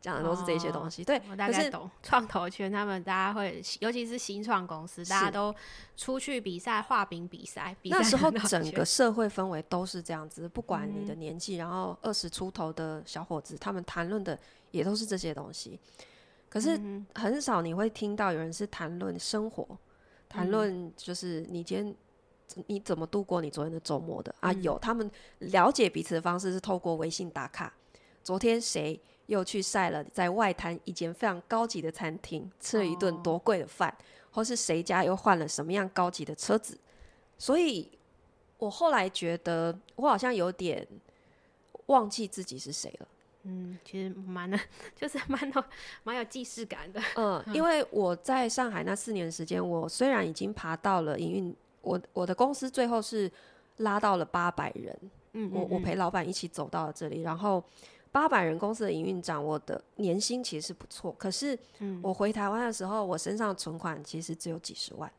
[0.01, 1.03] 讲的都是这些东西。
[1.03, 1.89] 对，我大概懂。
[2.01, 5.53] 创投圈他们大家会，尤其是新创公司，大家都
[5.95, 7.75] 出去比赛画饼比赛。
[7.83, 14.37] 那时候整个社会氛围都是这样子，不管你的年纪，然后二十出头的小伙子，他们谈论的
[14.71, 15.79] 也都是这些东西。
[16.49, 16.79] 可是
[17.15, 19.77] 很少你会听到有人是谈论生活，
[20.29, 21.95] 谈论就是你今天。
[22.67, 24.51] 你怎么度过你昨天的周末的啊？
[24.53, 27.73] 有他们了解彼此的方式是透过微信打卡。
[28.23, 33.93] 昨天谁又去晒了在外滩一间非常高级的餐厅吃了一顿多贵的饭，
[34.31, 36.77] 或是谁家又换了什么样高级的车子？
[37.37, 37.91] 所以
[38.57, 40.87] 我后来觉得我好像有点
[41.87, 43.07] 忘记自己是谁了。
[43.43, 44.57] 嗯，其实蛮的，
[44.95, 45.63] 就是蛮有
[46.03, 47.01] 蛮有既视感的。
[47.17, 51.55] 嗯， 因为我在上海那四年时间，我虽然已经爬到了营运。
[51.83, 53.31] 我我的公司最后是
[53.77, 54.97] 拉到了八百人，
[55.33, 57.63] 嗯，我我陪老板一起走到了这里，然后
[58.11, 65.11] 八百人公司的营运长，我的年薪其实是不错，可是嗯我回台湾的时候，我身上的存款其实只有几十万，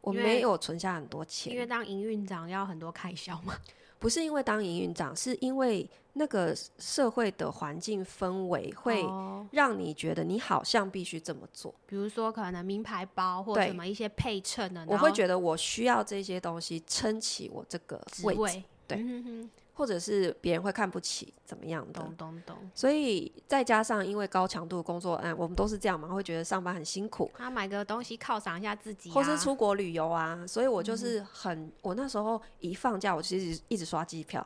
[0.00, 3.54] 我没有存下很多钱，因为当营运长要很多开销嘛。
[3.98, 9.46] 不是因为当营运长，是因为那个社会的环境氛围会哦。
[9.50, 22.56] 让你觉得你好像必须这么做，比如说可能名牌包或对什么一些配衬的，我会觉得我需要这些东西撑起我这个位置，对嗯哼哼或者是别人会看不起怎么样的，懂懂懂。
[22.74, 34.44] 所以再加上因为高强度工作，嗯，我们都是这样嘛，会觉得上班很辛苦，他买个东西犒赏一下自己、啊，或是出国旅游啊，所以我就是很，我那时候一放假，我其实一直刷机票，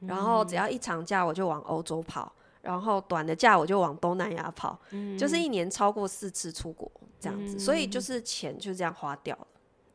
[0.00, 2.32] 然后只要一长假我就往欧洲跑，
[2.62, 4.80] 然后短的假我就往东南亚跑，
[5.18, 9.46] 就是一年超过四次出国这样子，所以就是钱就这样花掉了。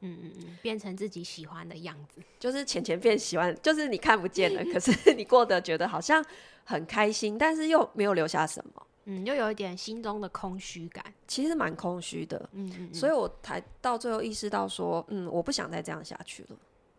[0.02, 2.22] 嗯嗯嗯，变成自己喜欢的样子。
[2.40, 6.24] 就是钱钱变喜欢，就是你看不见了，可是 你过得觉得好像
[6.66, 11.04] 很开心，但是又没有留下什么，嗯，又有一点心中的空虚感。
[11.28, 12.38] 其实蛮空虚的。
[12.54, 16.50] 嗯嗯嗯，所以我才到最后意识到说，嗯，我不想再这样下去了。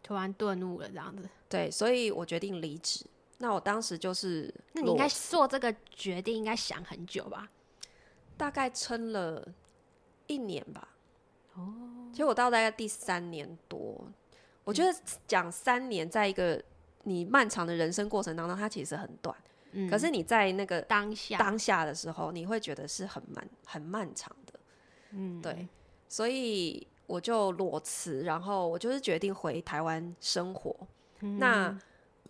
[0.03, 1.29] 突然顿悟了这样子。
[1.49, 3.05] 对，所以我决定离职。
[3.41, 7.49] 那我当时就是，那你应该做这个决定，应该想很久吧？
[8.37, 9.47] 大概撑了
[10.27, 10.89] 一年吧。
[11.55, 14.07] 哦，其实我到大概第三年多，
[14.65, 14.93] 我觉得
[15.27, 16.63] 讲三年，在一个
[17.05, 19.35] 你漫长的人生过程当中，它其实很短。
[19.73, 24.61] 嗯，可是你在那个当下，当下的时候，你会觉得是很漫很漫长的。
[25.11, 25.69] 嗯，对，
[26.09, 30.75] 所以我就裸辞，然后我就是决定回台湾生活。
[31.21, 31.69] 那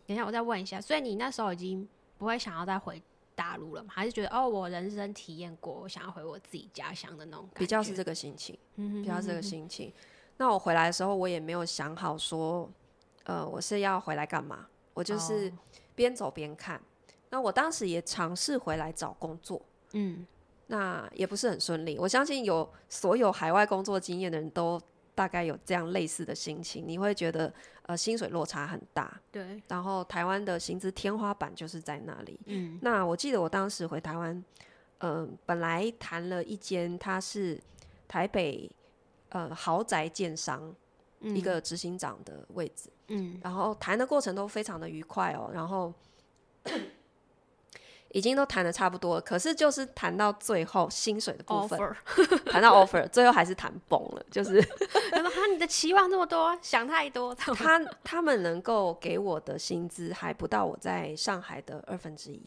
[0.07, 3.03] 等一下我再问一下，所以你那时候已经不会想要再回
[3.39, 3.91] 大陆了嘛？
[3.95, 7.59] 还是觉得哦，我人生体验过，我想要回我自己家乡的那种感觉？
[7.61, 9.93] 比较是这个心情，嗯比较是这个心情。
[10.39, 12.69] 那我回来的时候，我也没有想好说，
[13.23, 14.67] 呃，我是要回来干嘛？
[14.93, 15.53] 我就是哦
[15.95, 16.81] 边走边看。
[17.31, 20.27] 那我当时也尝试回来找工作，嗯，
[20.67, 21.97] 那也不是很顺利。
[21.97, 24.81] 我相信有所有海外工作经验的人都
[25.19, 27.53] 大概有这样类似的心情，你会觉得
[27.87, 32.39] 呃薪水落差很大，对，然后台湾的薪资天花板就是在那里。
[32.47, 32.79] 嗯。
[32.81, 34.45] 那我记得我当时回台湾，
[34.99, 37.61] 嗯、本来谈了一间，它是
[38.07, 38.71] 台北
[39.31, 40.73] 呃豪宅建商、
[41.19, 43.41] 一个执行长的位置，嗯。
[43.43, 45.93] 然后谈的过程都非常的愉快哦，然后
[48.13, 51.79] 已经都谈的差不多了，可是就是谈到最后薪水的部分
[52.51, 54.63] 谈到 offer，最后还是谈崩了，就是
[55.13, 62.41] 他说哈，你的期望那么多，想太多，他他们能够给我的薪资还不到我在上海的二分之一，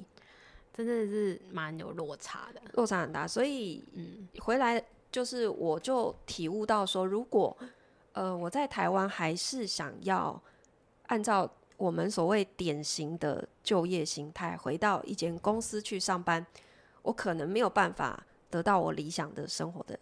[0.74, 2.62] 真的是蛮有落差的。
[2.74, 4.28] 落差很大，所以嗯。
[4.39, 7.56] 回来就是我就体悟到说，如果
[8.13, 10.41] 呃我在台湾还是想要
[11.08, 11.47] 按照
[11.82, 16.46] 我们所谓典型的就业形态，回到一间公司去上班，
[17.02, 19.98] 我可能没有办法得到我理想的生活的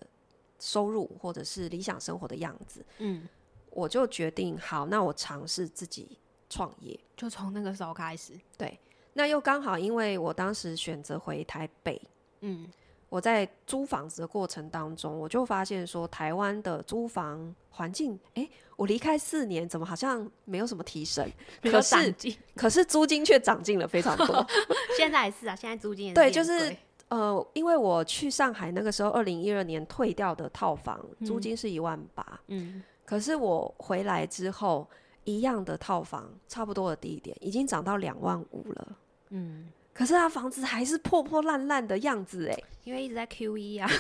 [0.60, 2.86] 收入，或者是理想生活的样子。
[2.98, 3.26] 嗯，
[3.70, 7.00] 我就决定好，那我尝试自己创业。
[7.16, 8.78] 就从那个时候开始，对
[9.14, 12.02] 那又刚好，因为我当时选择回台北，
[12.42, 12.68] 嗯
[13.10, 21.30] 我在租房子的过程当中，我就发现说，台湾的租房环境，诶，我离开四年，怎么好像没有什么提升？
[21.64, 22.16] 可是。
[22.56, 24.46] 可是租金却涨进了非常多。
[24.98, 26.76] 现在也是啊，现在租金也 对就是
[27.08, 34.88] 呃，因为我去上海那个时候，二零一二年退掉的套房租金是一万八、嗯，可是我回来之后，
[35.24, 38.98] 一样的套房，差不多的地点，已经涨到两万五了。
[39.30, 39.68] 嗯，
[40.00, 42.64] 可是他房子还是破破烂烂的样子，诶。
[42.86, 43.86] 因为一直在 Q E 啊，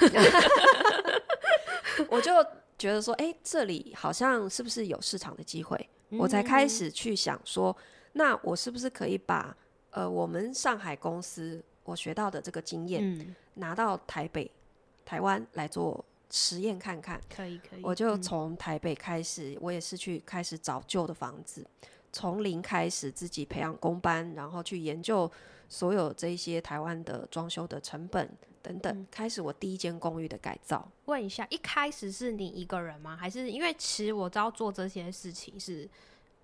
[2.09, 2.31] 我就
[2.77, 5.89] 觉得说，哎、这里好像是不是有市场的机会？
[6.11, 7.75] 我才开始去想说，
[8.13, 9.53] 那我是不是可以把
[9.91, 14.49] 呃我们上海公司我学到的这个经验、嗯，拿到台北、
[15.03, 17.19] 台湾来做实验看看？
[17.29, 21.67] 可以可以，我就嗯从台北开始，我也是去开始找旧的房子，
[22.13, 25.29] 从零开始自己培养工班，然后去研究
[25.69, 28.29] 所有这一些台湾的装修的成本
[28.61, 30.91] 等等，开始我第一间公寓的改造。
[31.05, 33.15] 问一下，一开始是你一个人吗？
[33.15, 35.87] 还是因为其实我知道做这些事情是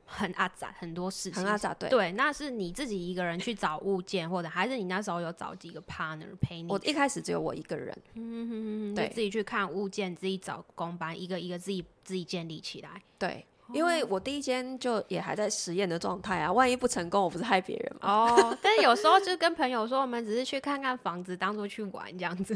[0.06, 6.72] 很阿杂，很多事情很阿杂对对，那是你自己一个人去找物件，或者还是你那时候有找几个 partner 陪你？
[6.72, 13.02] 我一开始只有我一个人，嗯哼哼哼，对就自己去看物件，自己找工班，一个一个自己自己建立起来。
[13.18, 18.26] 对，因为我第一间就也还在实验的状态啊，万一不成功，我不是害别人吗？
[18.30, 22.56] 哦，但是有时候就跟朋友说，我们只是去看看房子，当做去玩这样子。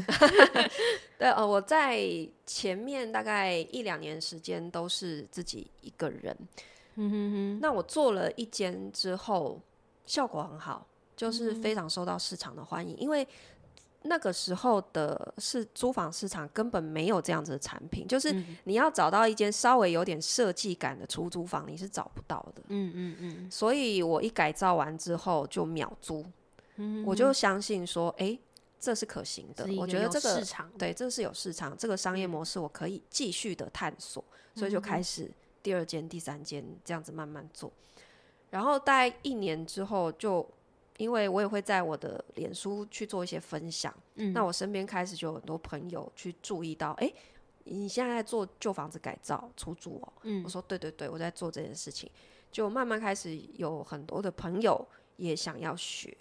[1.18, 2.00] 对，呃，我在
[2.46, 6.36] 前面大概一两年时间都是自己一个人。
[6.94, 9.60] 嗯哼哼，那我做了一间之后，
[10.06, 10.86] 效果很好，
[11.16, 13.26] 就是非常受到市场的欢迎，因为。
[14.02, 18.34] 那个时候的是租房市场根本没有这样子的产品，就是
[18.64, 22.62] 你要找到一间稍微有点设计感的出租房，你是找不到的。
[22.68, 23.50] 嗯嗯嗯。
[23.50, 26.24] 所以我一改造完之后就秒租，
[27.04, 28.38] 我就相信说，哎，
[28.78, 29.68] 这是可行的。
[29.76, 34.24] 我觉得这个市场对，这是有市场，这个商业模式我可以继续的探索，
[34.54, 35.30] 所以就开始
[35.62, 37.70] 第二间、第三间这样子慢慢做，
[38.48, 40.48] 然后大概一年之后就。
[41.00, 47.10] 因为我也会在我的脸书去做一些分享，嗯，那我身边开始就有很多朋友去注意到，哎，
[47.64, 52.10] 你现在在做旧房子改造出租哦，嗯，我说对对对，我在做这件事情，
[52.52, 54.86] 就慢慢开始有很多的朋友
[55.16, 56.14] 也想要学，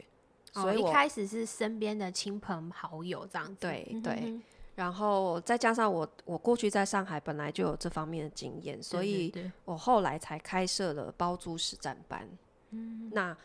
[0.53, 4.39] 所以一开始是身边的亲朋好友这样子，对对，
[4.75, 9.33] 然后再加上我我过去在上海本来就有这方面的经验，所以
[9.65, 12.25] 我后来才开设了包租实战班，
[12.69, 13.35] 嗯，那。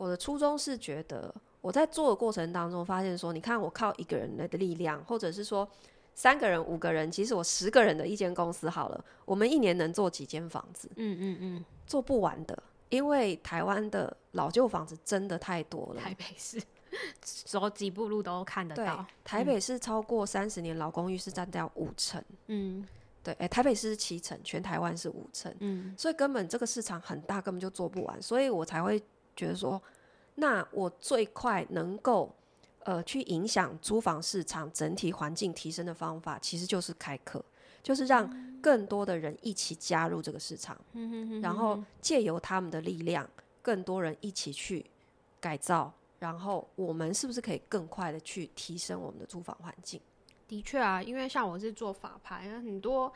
[0.00, 5.68] 我的初衷是觉得我在做的过程当中发现说，你看我靠一个人的力量，或者是说
[6.14, 10.88] 三个人、五个人，其实我十个人的一间公司好了，我们一年能做几间房子？
[10.96, 16.00] 嗯嗯嗯，做不完的，因为台湾的老旧房子真的太多了。
[16.00, 16.58] 台北市
[17.20, 19.04] 走几步路都看得到。
[19.22, 22.24] 台北市超过三十年老公寓是占掉五成。
[22.46, 22.88] 嗯，
[23.22, 25.54] 对，哎，台北市是七成，全台湾是五成。
[25.60, 29.02] 嗯，所以根本这个市场很大，根本就做不完，所以我才会。
[29.40, 29.80] 觉得说，
[30.34, 32.30] 那我最快能够
[32.84, 37.42] 呃去影响租房市场整体环境提升的方法，其实就是开课，
[37.82, 38.28] 就是让
[38.60, 40.76] 更多的人一起加入这个市场，
[41.40, 43.26] 然后借由他们的力量，
[43.62, 44.84] 更多人一起去
[45.40, 49.98] 改造，然后我们是不是可以更快的去提升我们的租房环境？
[50.46, 53.10] 的确啊，因为像我是做法拍，很多。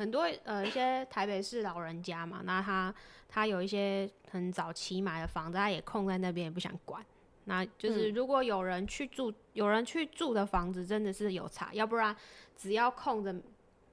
[0.00, 2.94] 很多呃一些台北市老人家嘛，那他
[3.28, 7.04] 他有一些很早期买的房子，他也空在那边也不想管。
[7.44, 12.16] 那就是如果有人去住，有人去住的房子真的是有差，要不然
[12.56, 13.30] 只要空着，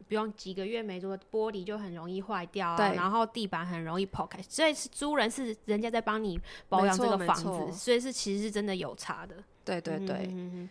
[0.08, 4.42] 不用几个月没做，玻璃就很容易坏掉啊，然后地板很容易破开。
[4.44, 6.40] 所以是租人是人家在帮你
[6.70, 9.36] 保养这个房子，所以是其实是真的有差的。
[9.66, 10.70] 对对对。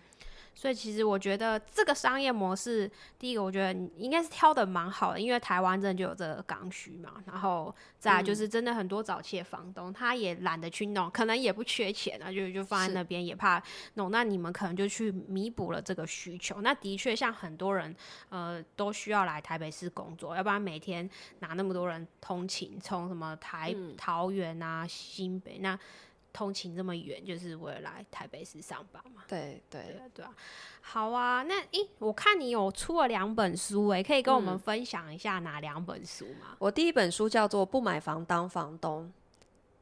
[0.57, 7.23] 所以其实我觉得这个商业模式，第一个我觉得应该是挑的蛮好的，因为台湾真的就有这个刚需嘛。
[7.27, 13.63] 然后再就是真的很多早期的房东他也懒得去弄，可能也不缺钱啊，就就放在那边也怕
[13.95, 14.11] 弄。
[14.11, 16.63] 那你们可能就去弥补了这个需求。
[16.63, 17.95] 那的确像很多人
[18.31, 21.09] 呃都需要来台北市工作，要不然每天
[21.41, 25.79] 拿那么多人通勤，从什么台桃园啊新北那。
[26.37, 29.23] 通勤这么远，就是为了来台北市上班嘛？
[29.27, 30.31] 对对对啊，
[30.83, 31.43] 好啊。
[31.43, 36.55] 那诶，我看你有出了两本书，诶，可以跟我们分享一下哪两本书吗？
[36.59, 39.11] 我第一本书叫做《不买房当房东》，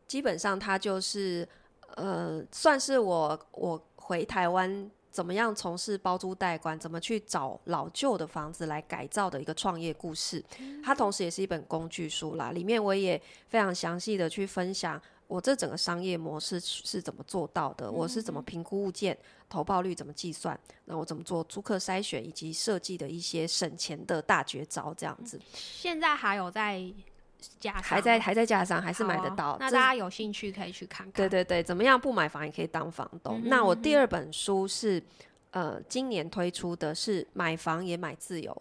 [0.07, 1.49] 基本上它就是
[1.97, 10.41] 呃，算是我我回台湾怎么样从事包租代管，怎么去找老旧的房子来改造的一个创业故事。
[10.85, 15.03] 它同时也是一本工具书啦，里面我也非常详细的去分享。
[15.27, 17.91] 我这整个商业模式是怎么做到的？
[17.91, 19.17] 我是怎么评估物件
[19.49, 20.59] 投报率怎么计算？
[20.85, 24.95] 那我怎么做租客筛选以及设计的一些省钱的大绝招？
[24.95, 26.81] 这样子，现在还有在
[27.59, 29.57] 架上，还在还在架上，还是买得到？
[29.59, 31.13] 那大家有兴趣可以去看看。
[31.13, 33.41] 对对对，怎么样不买房也可以当房东？
[33.45, 35.03] 那我第二本书是
[35.51, 38.57] 呃，今年推出的是买房也买自由。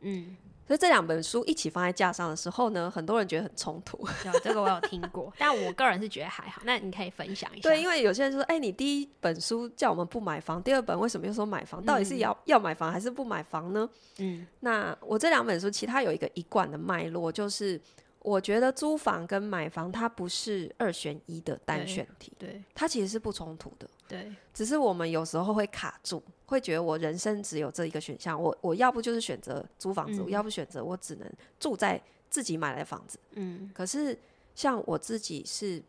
[0.00, 0.36] 嗯。
[0.68, 3.98] 所以这两本书一起放在架上的时候呢，很多人觉得很冲突。
[4.26, 6.60] 有这个我有听过，但我个人是觉得还好。
[6.64, 7.70] 那你可以分享一下。
[7.70, 11.82] 对，因为有些人说：“哎，你第一本书叫我们不买房，第二本为什么又说买房？
[11.82, 13.88] 到底是要要买房还是不买房呢？”
[14.18, 17.80] 嗯，那我这两本书其他有一个一贯的脉络，就是
[18.28, 23.88] 我觉得租房跟买房它不是二选一的单选题，对，它其实是不冲突的。
[24.06, 31.26] 对，只是我们有时候会卡住，会觉得我人生只有这一个选项，我我要不就是选择租房子，我要不选择我只能
[31.58, 31.98] 住在
[32.28, 33.18] 自己买来的房子。
[33.32, 34.18] 嗯，可是
[34.54, 35.82] 像我自己是，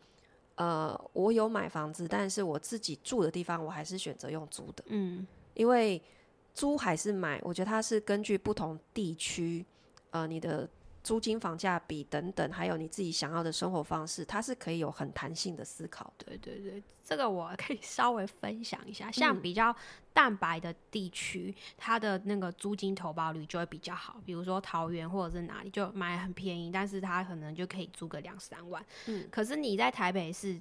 [0.54, 4.84] 呃，我有买房子，但是我自己住的地方，我还是选择用租的。
[4.86, 6.00] 嗯，因为
[6.54, 9.66] 租还是买，我觉得它是根据不同地区，
[10.10, 10.66] 呃，你的。
[11.02, 16.12] 租金、房价比等等，还有你自己想要的生活方式，它是可以有很弹性的思考。
[16.18, 19.10] 对对对，这个我可以稍微分享一下。
[19.10, 19.74] 像比较
[20.12, 24.20] 蛋白的地区，它的那个租金投报率就会比较好。
[24.24, 28.84] 比如说桃园或者是哪里，就买很便宜，但是它可能就可以租个两三万。
[29.06, 30.60] 嗯，可是你在台北是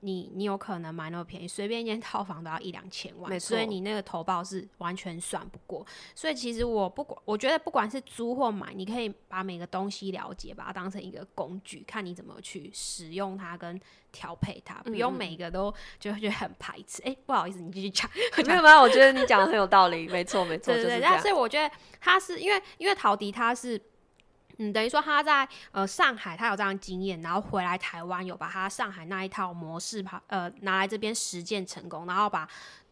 [0.00, 5.84] 你你有可能买那么便宜，随便一间套房都要一两千万，所以你那个投报是完全算不过。
[6.14, 13.80] 所以其实我不管，我觉得不管是租或买，你可以把每个东西了解，把它当成一个工具，看你怎么去使用它跟
[14.12, 17.02] 调配它，不用每个都就会觉得很排斥。
[17.04, 18.08] 哎、不好意思，你继续讲。
[18.46, 23.80] 没有没有，我觉得你讲的很有道理，没错没错，对对但是我觉得他是因为因为陶迪他是。
[24.58, 32.48] 嗯，等于说他在呃上海，他有这样的经验，然后回来台湾有把他上海那一套模式把呃拿来这边实践成功，然后把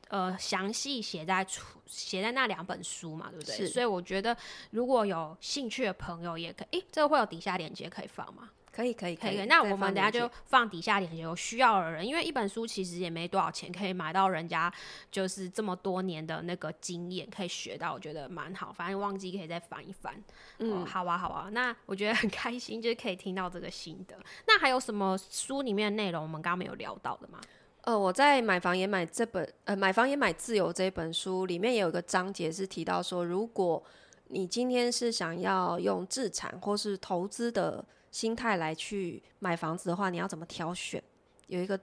[0.08, 3.56] 呃详细写在出写在那两本书嘛，对不对？
[3.56, 4.36] 是所以我觉得
[4.70, 8.50] 如果有兴趣的朋友也可以，诶，这个会有底下链接可以放吗？
[8.76, 9.46] 可以可以可以，以。
[9.46, 14.70] 那我们等下就放底下链接，有需要的人，因为一本书其实也没多少钱，可以买到人家
[15.10, 18.70] 就是这么多年的那个经验，可以学到，我觉得蛮好。
[18.70, 20.14] 反正忘记可以再翻一翻。
[20.58, 21.48] 嗯、好啊，好啊。
[21.52, 24.14] 那我觉得很开心，就是可以听到这个心得。
[24.46, 27.40] 那还有什么书里面的内容我们刚刚没有聊到的吗？
[27.82, 33.82] 呃，我在买房也买这本呃买房也买自由这本书里面也有一个章节是提到说，如果
[34.28, 37.84] 你今天是想要用自产或是投资的
[38.16, 41.02] 心态来去买房子的话，你要怎么挑选？
[41.48, 41.78] 有一个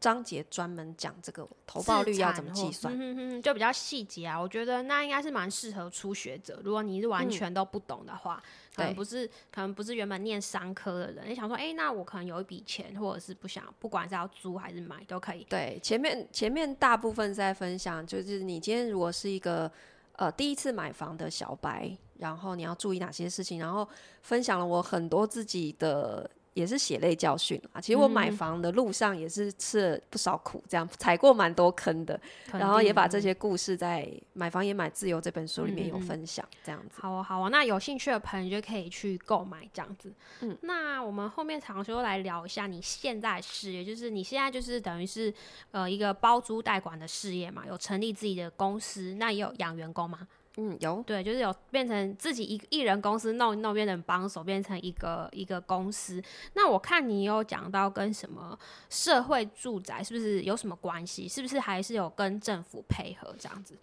[0.00, 2.94] 章节专门讲这个投报率要怎么计算。
[2.96, 4.40] 嗯哼哼，就比较细节啊。
[4.40, 6.62] 我觉得那应该是蛮适合初学者。
[6.64, 8.42] 如果你是完全都不懂的话，
[8.74, 15.44] 可能对不是可能不是原本念商科的人，你想说，哎、那我可能有一笔钱，或者是不想，不管是要租还是买，都可以。
[15.50, 19.70] 对，前面前面大部分是在分享，就是你今天如果是一个
[20.12, 23.88] 呃第一次买房的小白，然后你要注意哪些事情，然后
[24.22, 27.80] 分享了我很多自己的也是血泪教训啊。
[27.80, 32.18] 其实我买房的路上也是吃了不少苦，这样踩过蛮多坑的，
[32.50, 36.98] 然后也把这些故事在《买房也买自由》这本书里面有分享，这样子。
[36.98, 40.10] 好哦，好哦，那有兴趣的朋友就可以去购买这样子。
[40.40, 45.32] 嗯，那我们后面常说来聊一下你现在的事业，就是你现在就是等于是
[45.72, 50.26] 呃一个包租代管的事业嘛，有成立自己的公司，那也有养员工吗？
[50.56, 56.22] 嗯，有对，就是有变成自己一个艺人公司弄一弄，变成帮手，变成一个一个公司。
[56.54, 61.28] 那我看你有讲到跟什么社会住宅是不是有什么关系？
[61.28, 63.76] 是不是还是有跟政府配合这样子？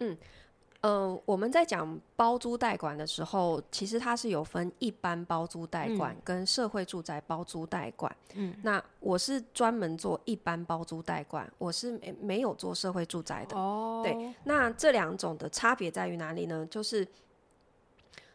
[0.84, 8.14] 呃，我们在讲包租代管的时候，其实它是有分一般包租代管跟社会住宅包租代管。
[8.34, 13.56] 嗯，那我是专门做一般包租代管，我是没没有做社会住宅的。
[13.56, 16.66] 哦，对，那这两种的差别在于哪里呢？
[16.70, 17.08] 就是，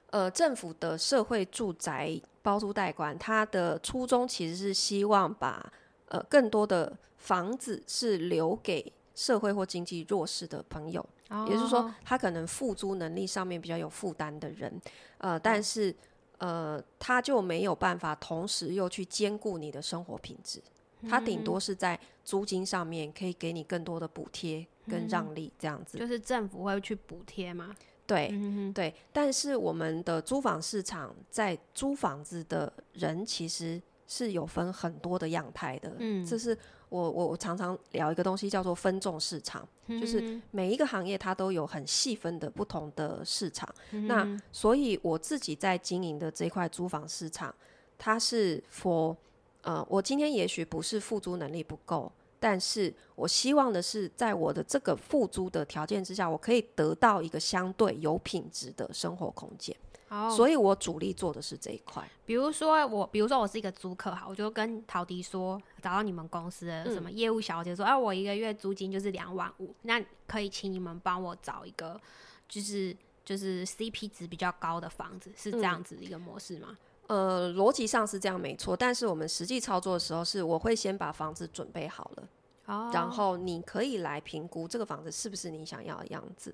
[0.10, 5.72] 呃，政府的社会住宅包租代管，它的初衷其实是希望把
[6.08, 11.06] 呃更多的房子是留给社会或经济弱势的朋友。
[11.48, 14.82] 也就是说，他可能付租能力上面比较有负担的人，
[15.20, 15.96] 呃，但是
[16.40, 20.62] 呃，他就没有办法同时又去兼顾你的生活品质，
[21.08, 25.98] 他顶多是在租金上面可以给你更多的补贴跟让利这样子。
[25.98, 27.76] 就是政府会去补贴嘛。
[28.08, 33.80] 对，嗯对，但是我们的租房市场在租房子的人其实
[34.10, 36.58] 是有分很多的样态的，嗯这是
[36.90, 47.54] 我我我常常聊一个东西叫做分众市场，嗯就是每一个行业它都有很细分的不同的市场，嗯那所以我自己在经营的这块租房市场，
[48.00, 49.16] 它是 for
[49.62, 52.12] 呃，我今天也许不是付租能力不够。
[52.40, 59.76] 但是我希望的是，在我的这个付租的条件之下，我可以得到一个相对有品质的生活空间。
[60.10, 62.08] 哦，所以我主力做的是这一块。
[62.26, 72.00] 比如说我，比如说我是一个租客，哈，我就跟陶迪说，找到你们公司的什么业务小姐说，哎、我一个月租金就是两万五，那可以请你们帮我找一个，
[72.48, 76.76] 就是就是 CP 值比较高的房子，是这样子一个模式吗？
[77.10, 82.30] 呃，逻辑上是这样没错，但是我们实际操作的时候是，我会先把房子准备好了，
[82.68, 86.54] 哦，然后你可以来评估这个房子是不是你想要的样子。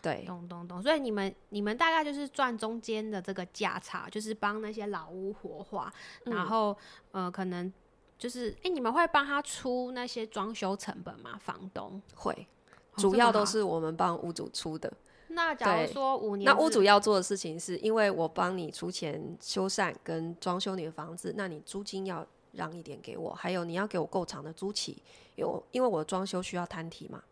[0.00, 5.92] 对，懂懂懂，所以你们你们大概就是赚中间的这个价差，就是帮那些老屋活化，
[6.24, 6.74] 然后、
[7.12, 7.70] 呃，可能
[8.18, 11.38] 就是哎、你们会帮他出那些装修成本吗？
[11.38, 12.00] 房东？
[12.14, 12.32] 会，
[12.94, 14.90] 哦主要都是我们帮屋主出的。
[15.34, 25.02] 那假如说五年那，屋主要做的事情是，因为我帮你出钱修缮跟装修你的房子，那你租金要让一点给我，还有你要给我够长的租期，
[25.34, 27.22] 有因为我装修需要摊提嘛。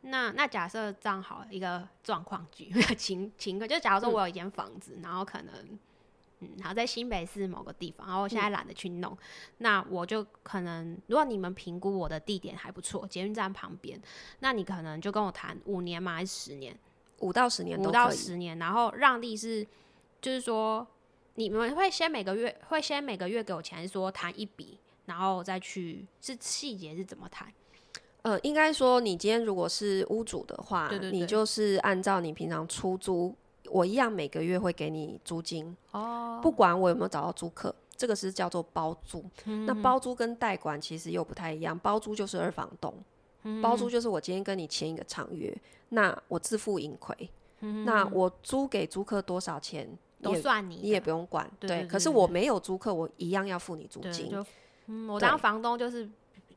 [0.00, 5.52] 那那假设这样好一个状况剧 情情况，就假如说我有一间房子，然后可能
[6.40, 9.18] 嗯，好在新北市某个地方，然后我现在懒得去弄，
[9.58, 14.00] 那我就可能如果你们评估我的地点还不错，捷运站旁边，
[14.38, 16.78] 那你可能就跟我谈五年嘛，还是十年？
[17.20, 18.10] 五到十年五到。
[18.10, 19.66] 十年，然后让利是
[20.20, 20.86] 就是说
[21.34, 24.78] 你们会先每个月会先每个月给我钱，说谈一笔？
[25.06, 27.50] 然后再去是细节是怎么谈？
[28.22, 33.34] 呃，应该说你今天如果是屋主的话，对对对你就是按照你平常出租，
[33.70, 39.24] 我一样每个月会给你租金哦，不管我有没有找到租客，这个是叫做包租。
[39.44, 43.04] 嗯那包租跟代管其实又不太一样，包租就是二房东，嗯
[43.62, 45.56] 包租就是我今天跟你签一个长约，
[45.90, 47.30] 那我自负盈亏，
[47.60, 47.84] 嗯。
[47.84, 49.88] 那我租给租客多少钱
[50.20, 54.30] 都算你，你也不用管，对可是我没有租客，我一样要付你租，金。
[54.86, 56.08] 嗯，我对当房东就是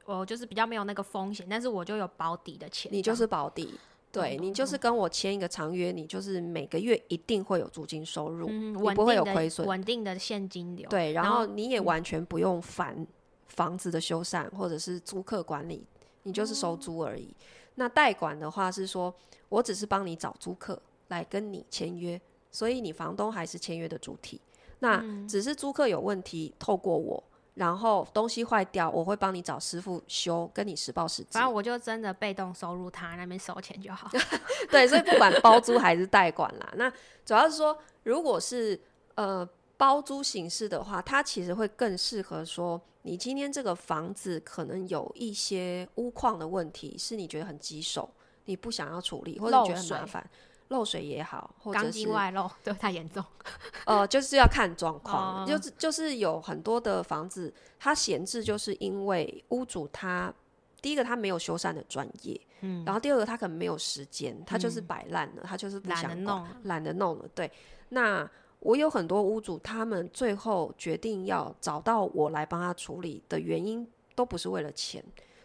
[0.06, 3.76] 我就是比较没有那个风险，但是我就有保底的钱，你就是保底，
[4.12, 9.68] 对你就是跟我签一个长约，你就是每个月一定会有租金收入，嗯，你不会有亏损。
[9.68, 13.06] 稳定的现金流，对，然后你也完全不用烦
[13.48, 15.86] 房子的修缮或者是租客管理，
[16.24, 17.36] 你就是收租而已。
[17.76, 19.14] 那代管的话是说，
[19.50, 22.20] 我只是帮你找租客来跟你签约，
[22.52, 24.40] 所以你房东还是签约的主体。
[24.80, 31.44] 那嗯只是租客有问题，透过我，然后东西坏掉，我会帮你找师傅修，跟你实报实际反。
[31.44, 34.10] 正我就真的被动收入他那边收钱就好。
[34.70, 36.92] 对，所以不管包租还是代管啦，那
[37.26, 38.80] 主要是说，如果是
[39.16, 39.48] 呃
[39.82, 48.08] 包租形式的话，它其实会更适合说，你今天这个房子可能有一些屋况的问题，是你觉得很棘手，
[48.46, 50.30] 你不想要处理，或者漏觉得很麻烦，
[50.68, 53.26] 漏水也好，或者钢是筋外漏，对，太严重。
[53.88, 60.32] 呃，就是要看状况，哦就是就是有很多的房子，它闲置，就是因为屋主他
[60.80, 67.26] 第一个他没有修缮的专业，嗯，然后第二个他可能没有时间，他就是摆烂了，他就是不懒得想弄懒得弄了。
[67.34, 67.52] 对，
[67.90, 68.30] 那
[68.62, 73.86] 我有很多屋主，他们最后决定要找到我来帮他处理的原因，
[74.16, 75.04] 都不是为了钱，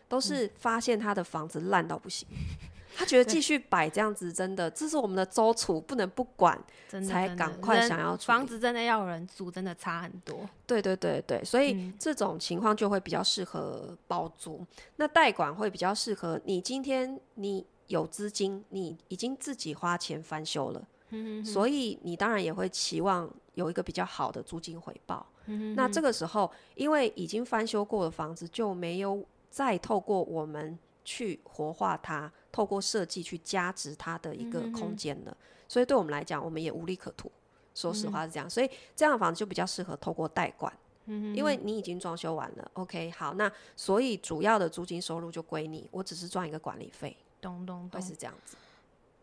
[0.08, 2.28] 都是发现他的房子烂到不行。
[2.98, 6.58] 他觉得继续摆这样子，真的，这是我们的周楚，不能不管。
[7.06, 10.48] 才赶快想要房子真的要有人租，真的差很多。
[10.66, 14.64] 对对对对，所以嗯这种情况就会比较适合包租。
[14.96, 25.26] 那代管会比较适合你今天你有资金，你已经自己花钱翻修了，嗯所以你当然也会期望有一个比较好的租金回报。
[25.46, 35.36] 嗯那这个时候，因为已经翻修过的房子就没有再透过我们去活化它，透过设计去加值它的一个空间了，
[35.68, 37.30] 所以对我们来讲，我们也无利可图。
[37.74, 40.72] 说实话是这样，所以这样的房子就比较适合透过代管。
[41.08, 48.00] 因为你已经装修完了，OK，好，那所以主要的租金收入就归你，我只是赚一个管理费，咚咚咚。
[48.00, 48.56] 会是这样子。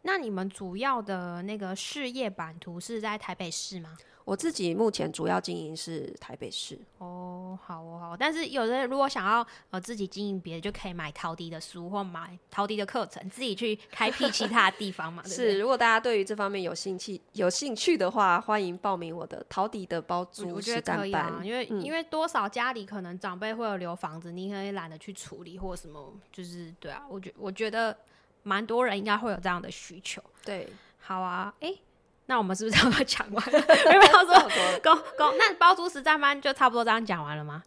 [0.03, 3.97] 那你们主要的那个事业版图是在台北市吗？
[4.25, 8.17] 我自己目前主要经营是台北市，哦，好哦，好哦。
[8.17, 15.21] 但是有的人如果想要呃自己经营别的，就可以买陶迪的书或买陶迪的课程，自己去开辟其他的地方嘛。
[15.27, 21.11] 对对是，如果大家对于这方面有兴趣有兴趣的话，欢迎报名我的陶迪的包我租我觉得可以。
[21.13, 27.97] 啊，因为、嗯因为多少家里可能长辈会有留房子，你可以懒得去处理或什么，就是对啊，我觉我觉得
[28.43, 30.21] 蛮多人应该会有这样的需求。
[30.45, 30.67] 对，
[30.99, 31.79] 好啊，诶，
[32.27, 33.59] 那我们是不是差不多讲完了？
[33.59, 35.37] 有没有说公公？
[35.37, 37.63] 那包租实战班就差不多这样讲完了吗？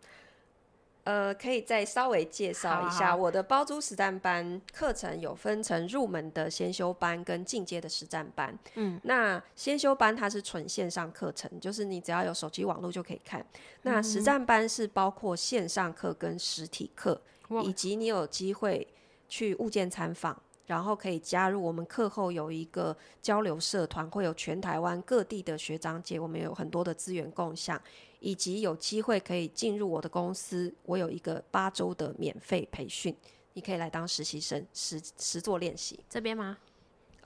[1.05, 8.59] 呃，可以再稍微介绍一下好我的包租实战班课程，有分成入门的先修班跟进阶的实战班。
[8.75, 13.47] 嗯，那先修班它是纯线上课程，就是你只要有手机网络就可以看。
[13.83, 18.85] 那实战班是包括线上课跟实体课，哇以及你有机会
[19.29, 20.37] 去物件参访。
[20.67, 27.81] 然后可以加入我们课后有一个交流社团，会有全台湾各地的学长姐，我们有很多的资源共享，
[28.21, 33.17] 以及有机会可以进入我的公司，我有一个八周的免费培训，
[33.55, 36.01] 你可以来当实习生实实做练习。
[36.11, 36.59] 这边吗？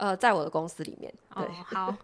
[0.01, 1.97] 呃，在我的公司里面，对，哦，好，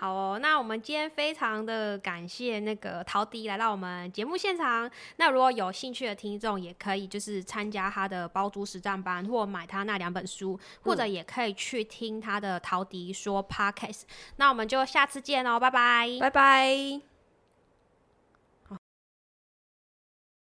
[0.00, 0.38] 好哦。
[0.40, 4.90] 那我们今天非常的感谢那个陶迪来到我们节目现场。
[5.16, 14.04] 那如果有兴趣的听众，也可以就是参加他的包租实战班，或买他那两本书，或者也可以去听他的陶迪说 Podcast。
[14.36, 16.08] 那我们就下次见哦，拜拜。
[16.18, 17.11] 拜拜。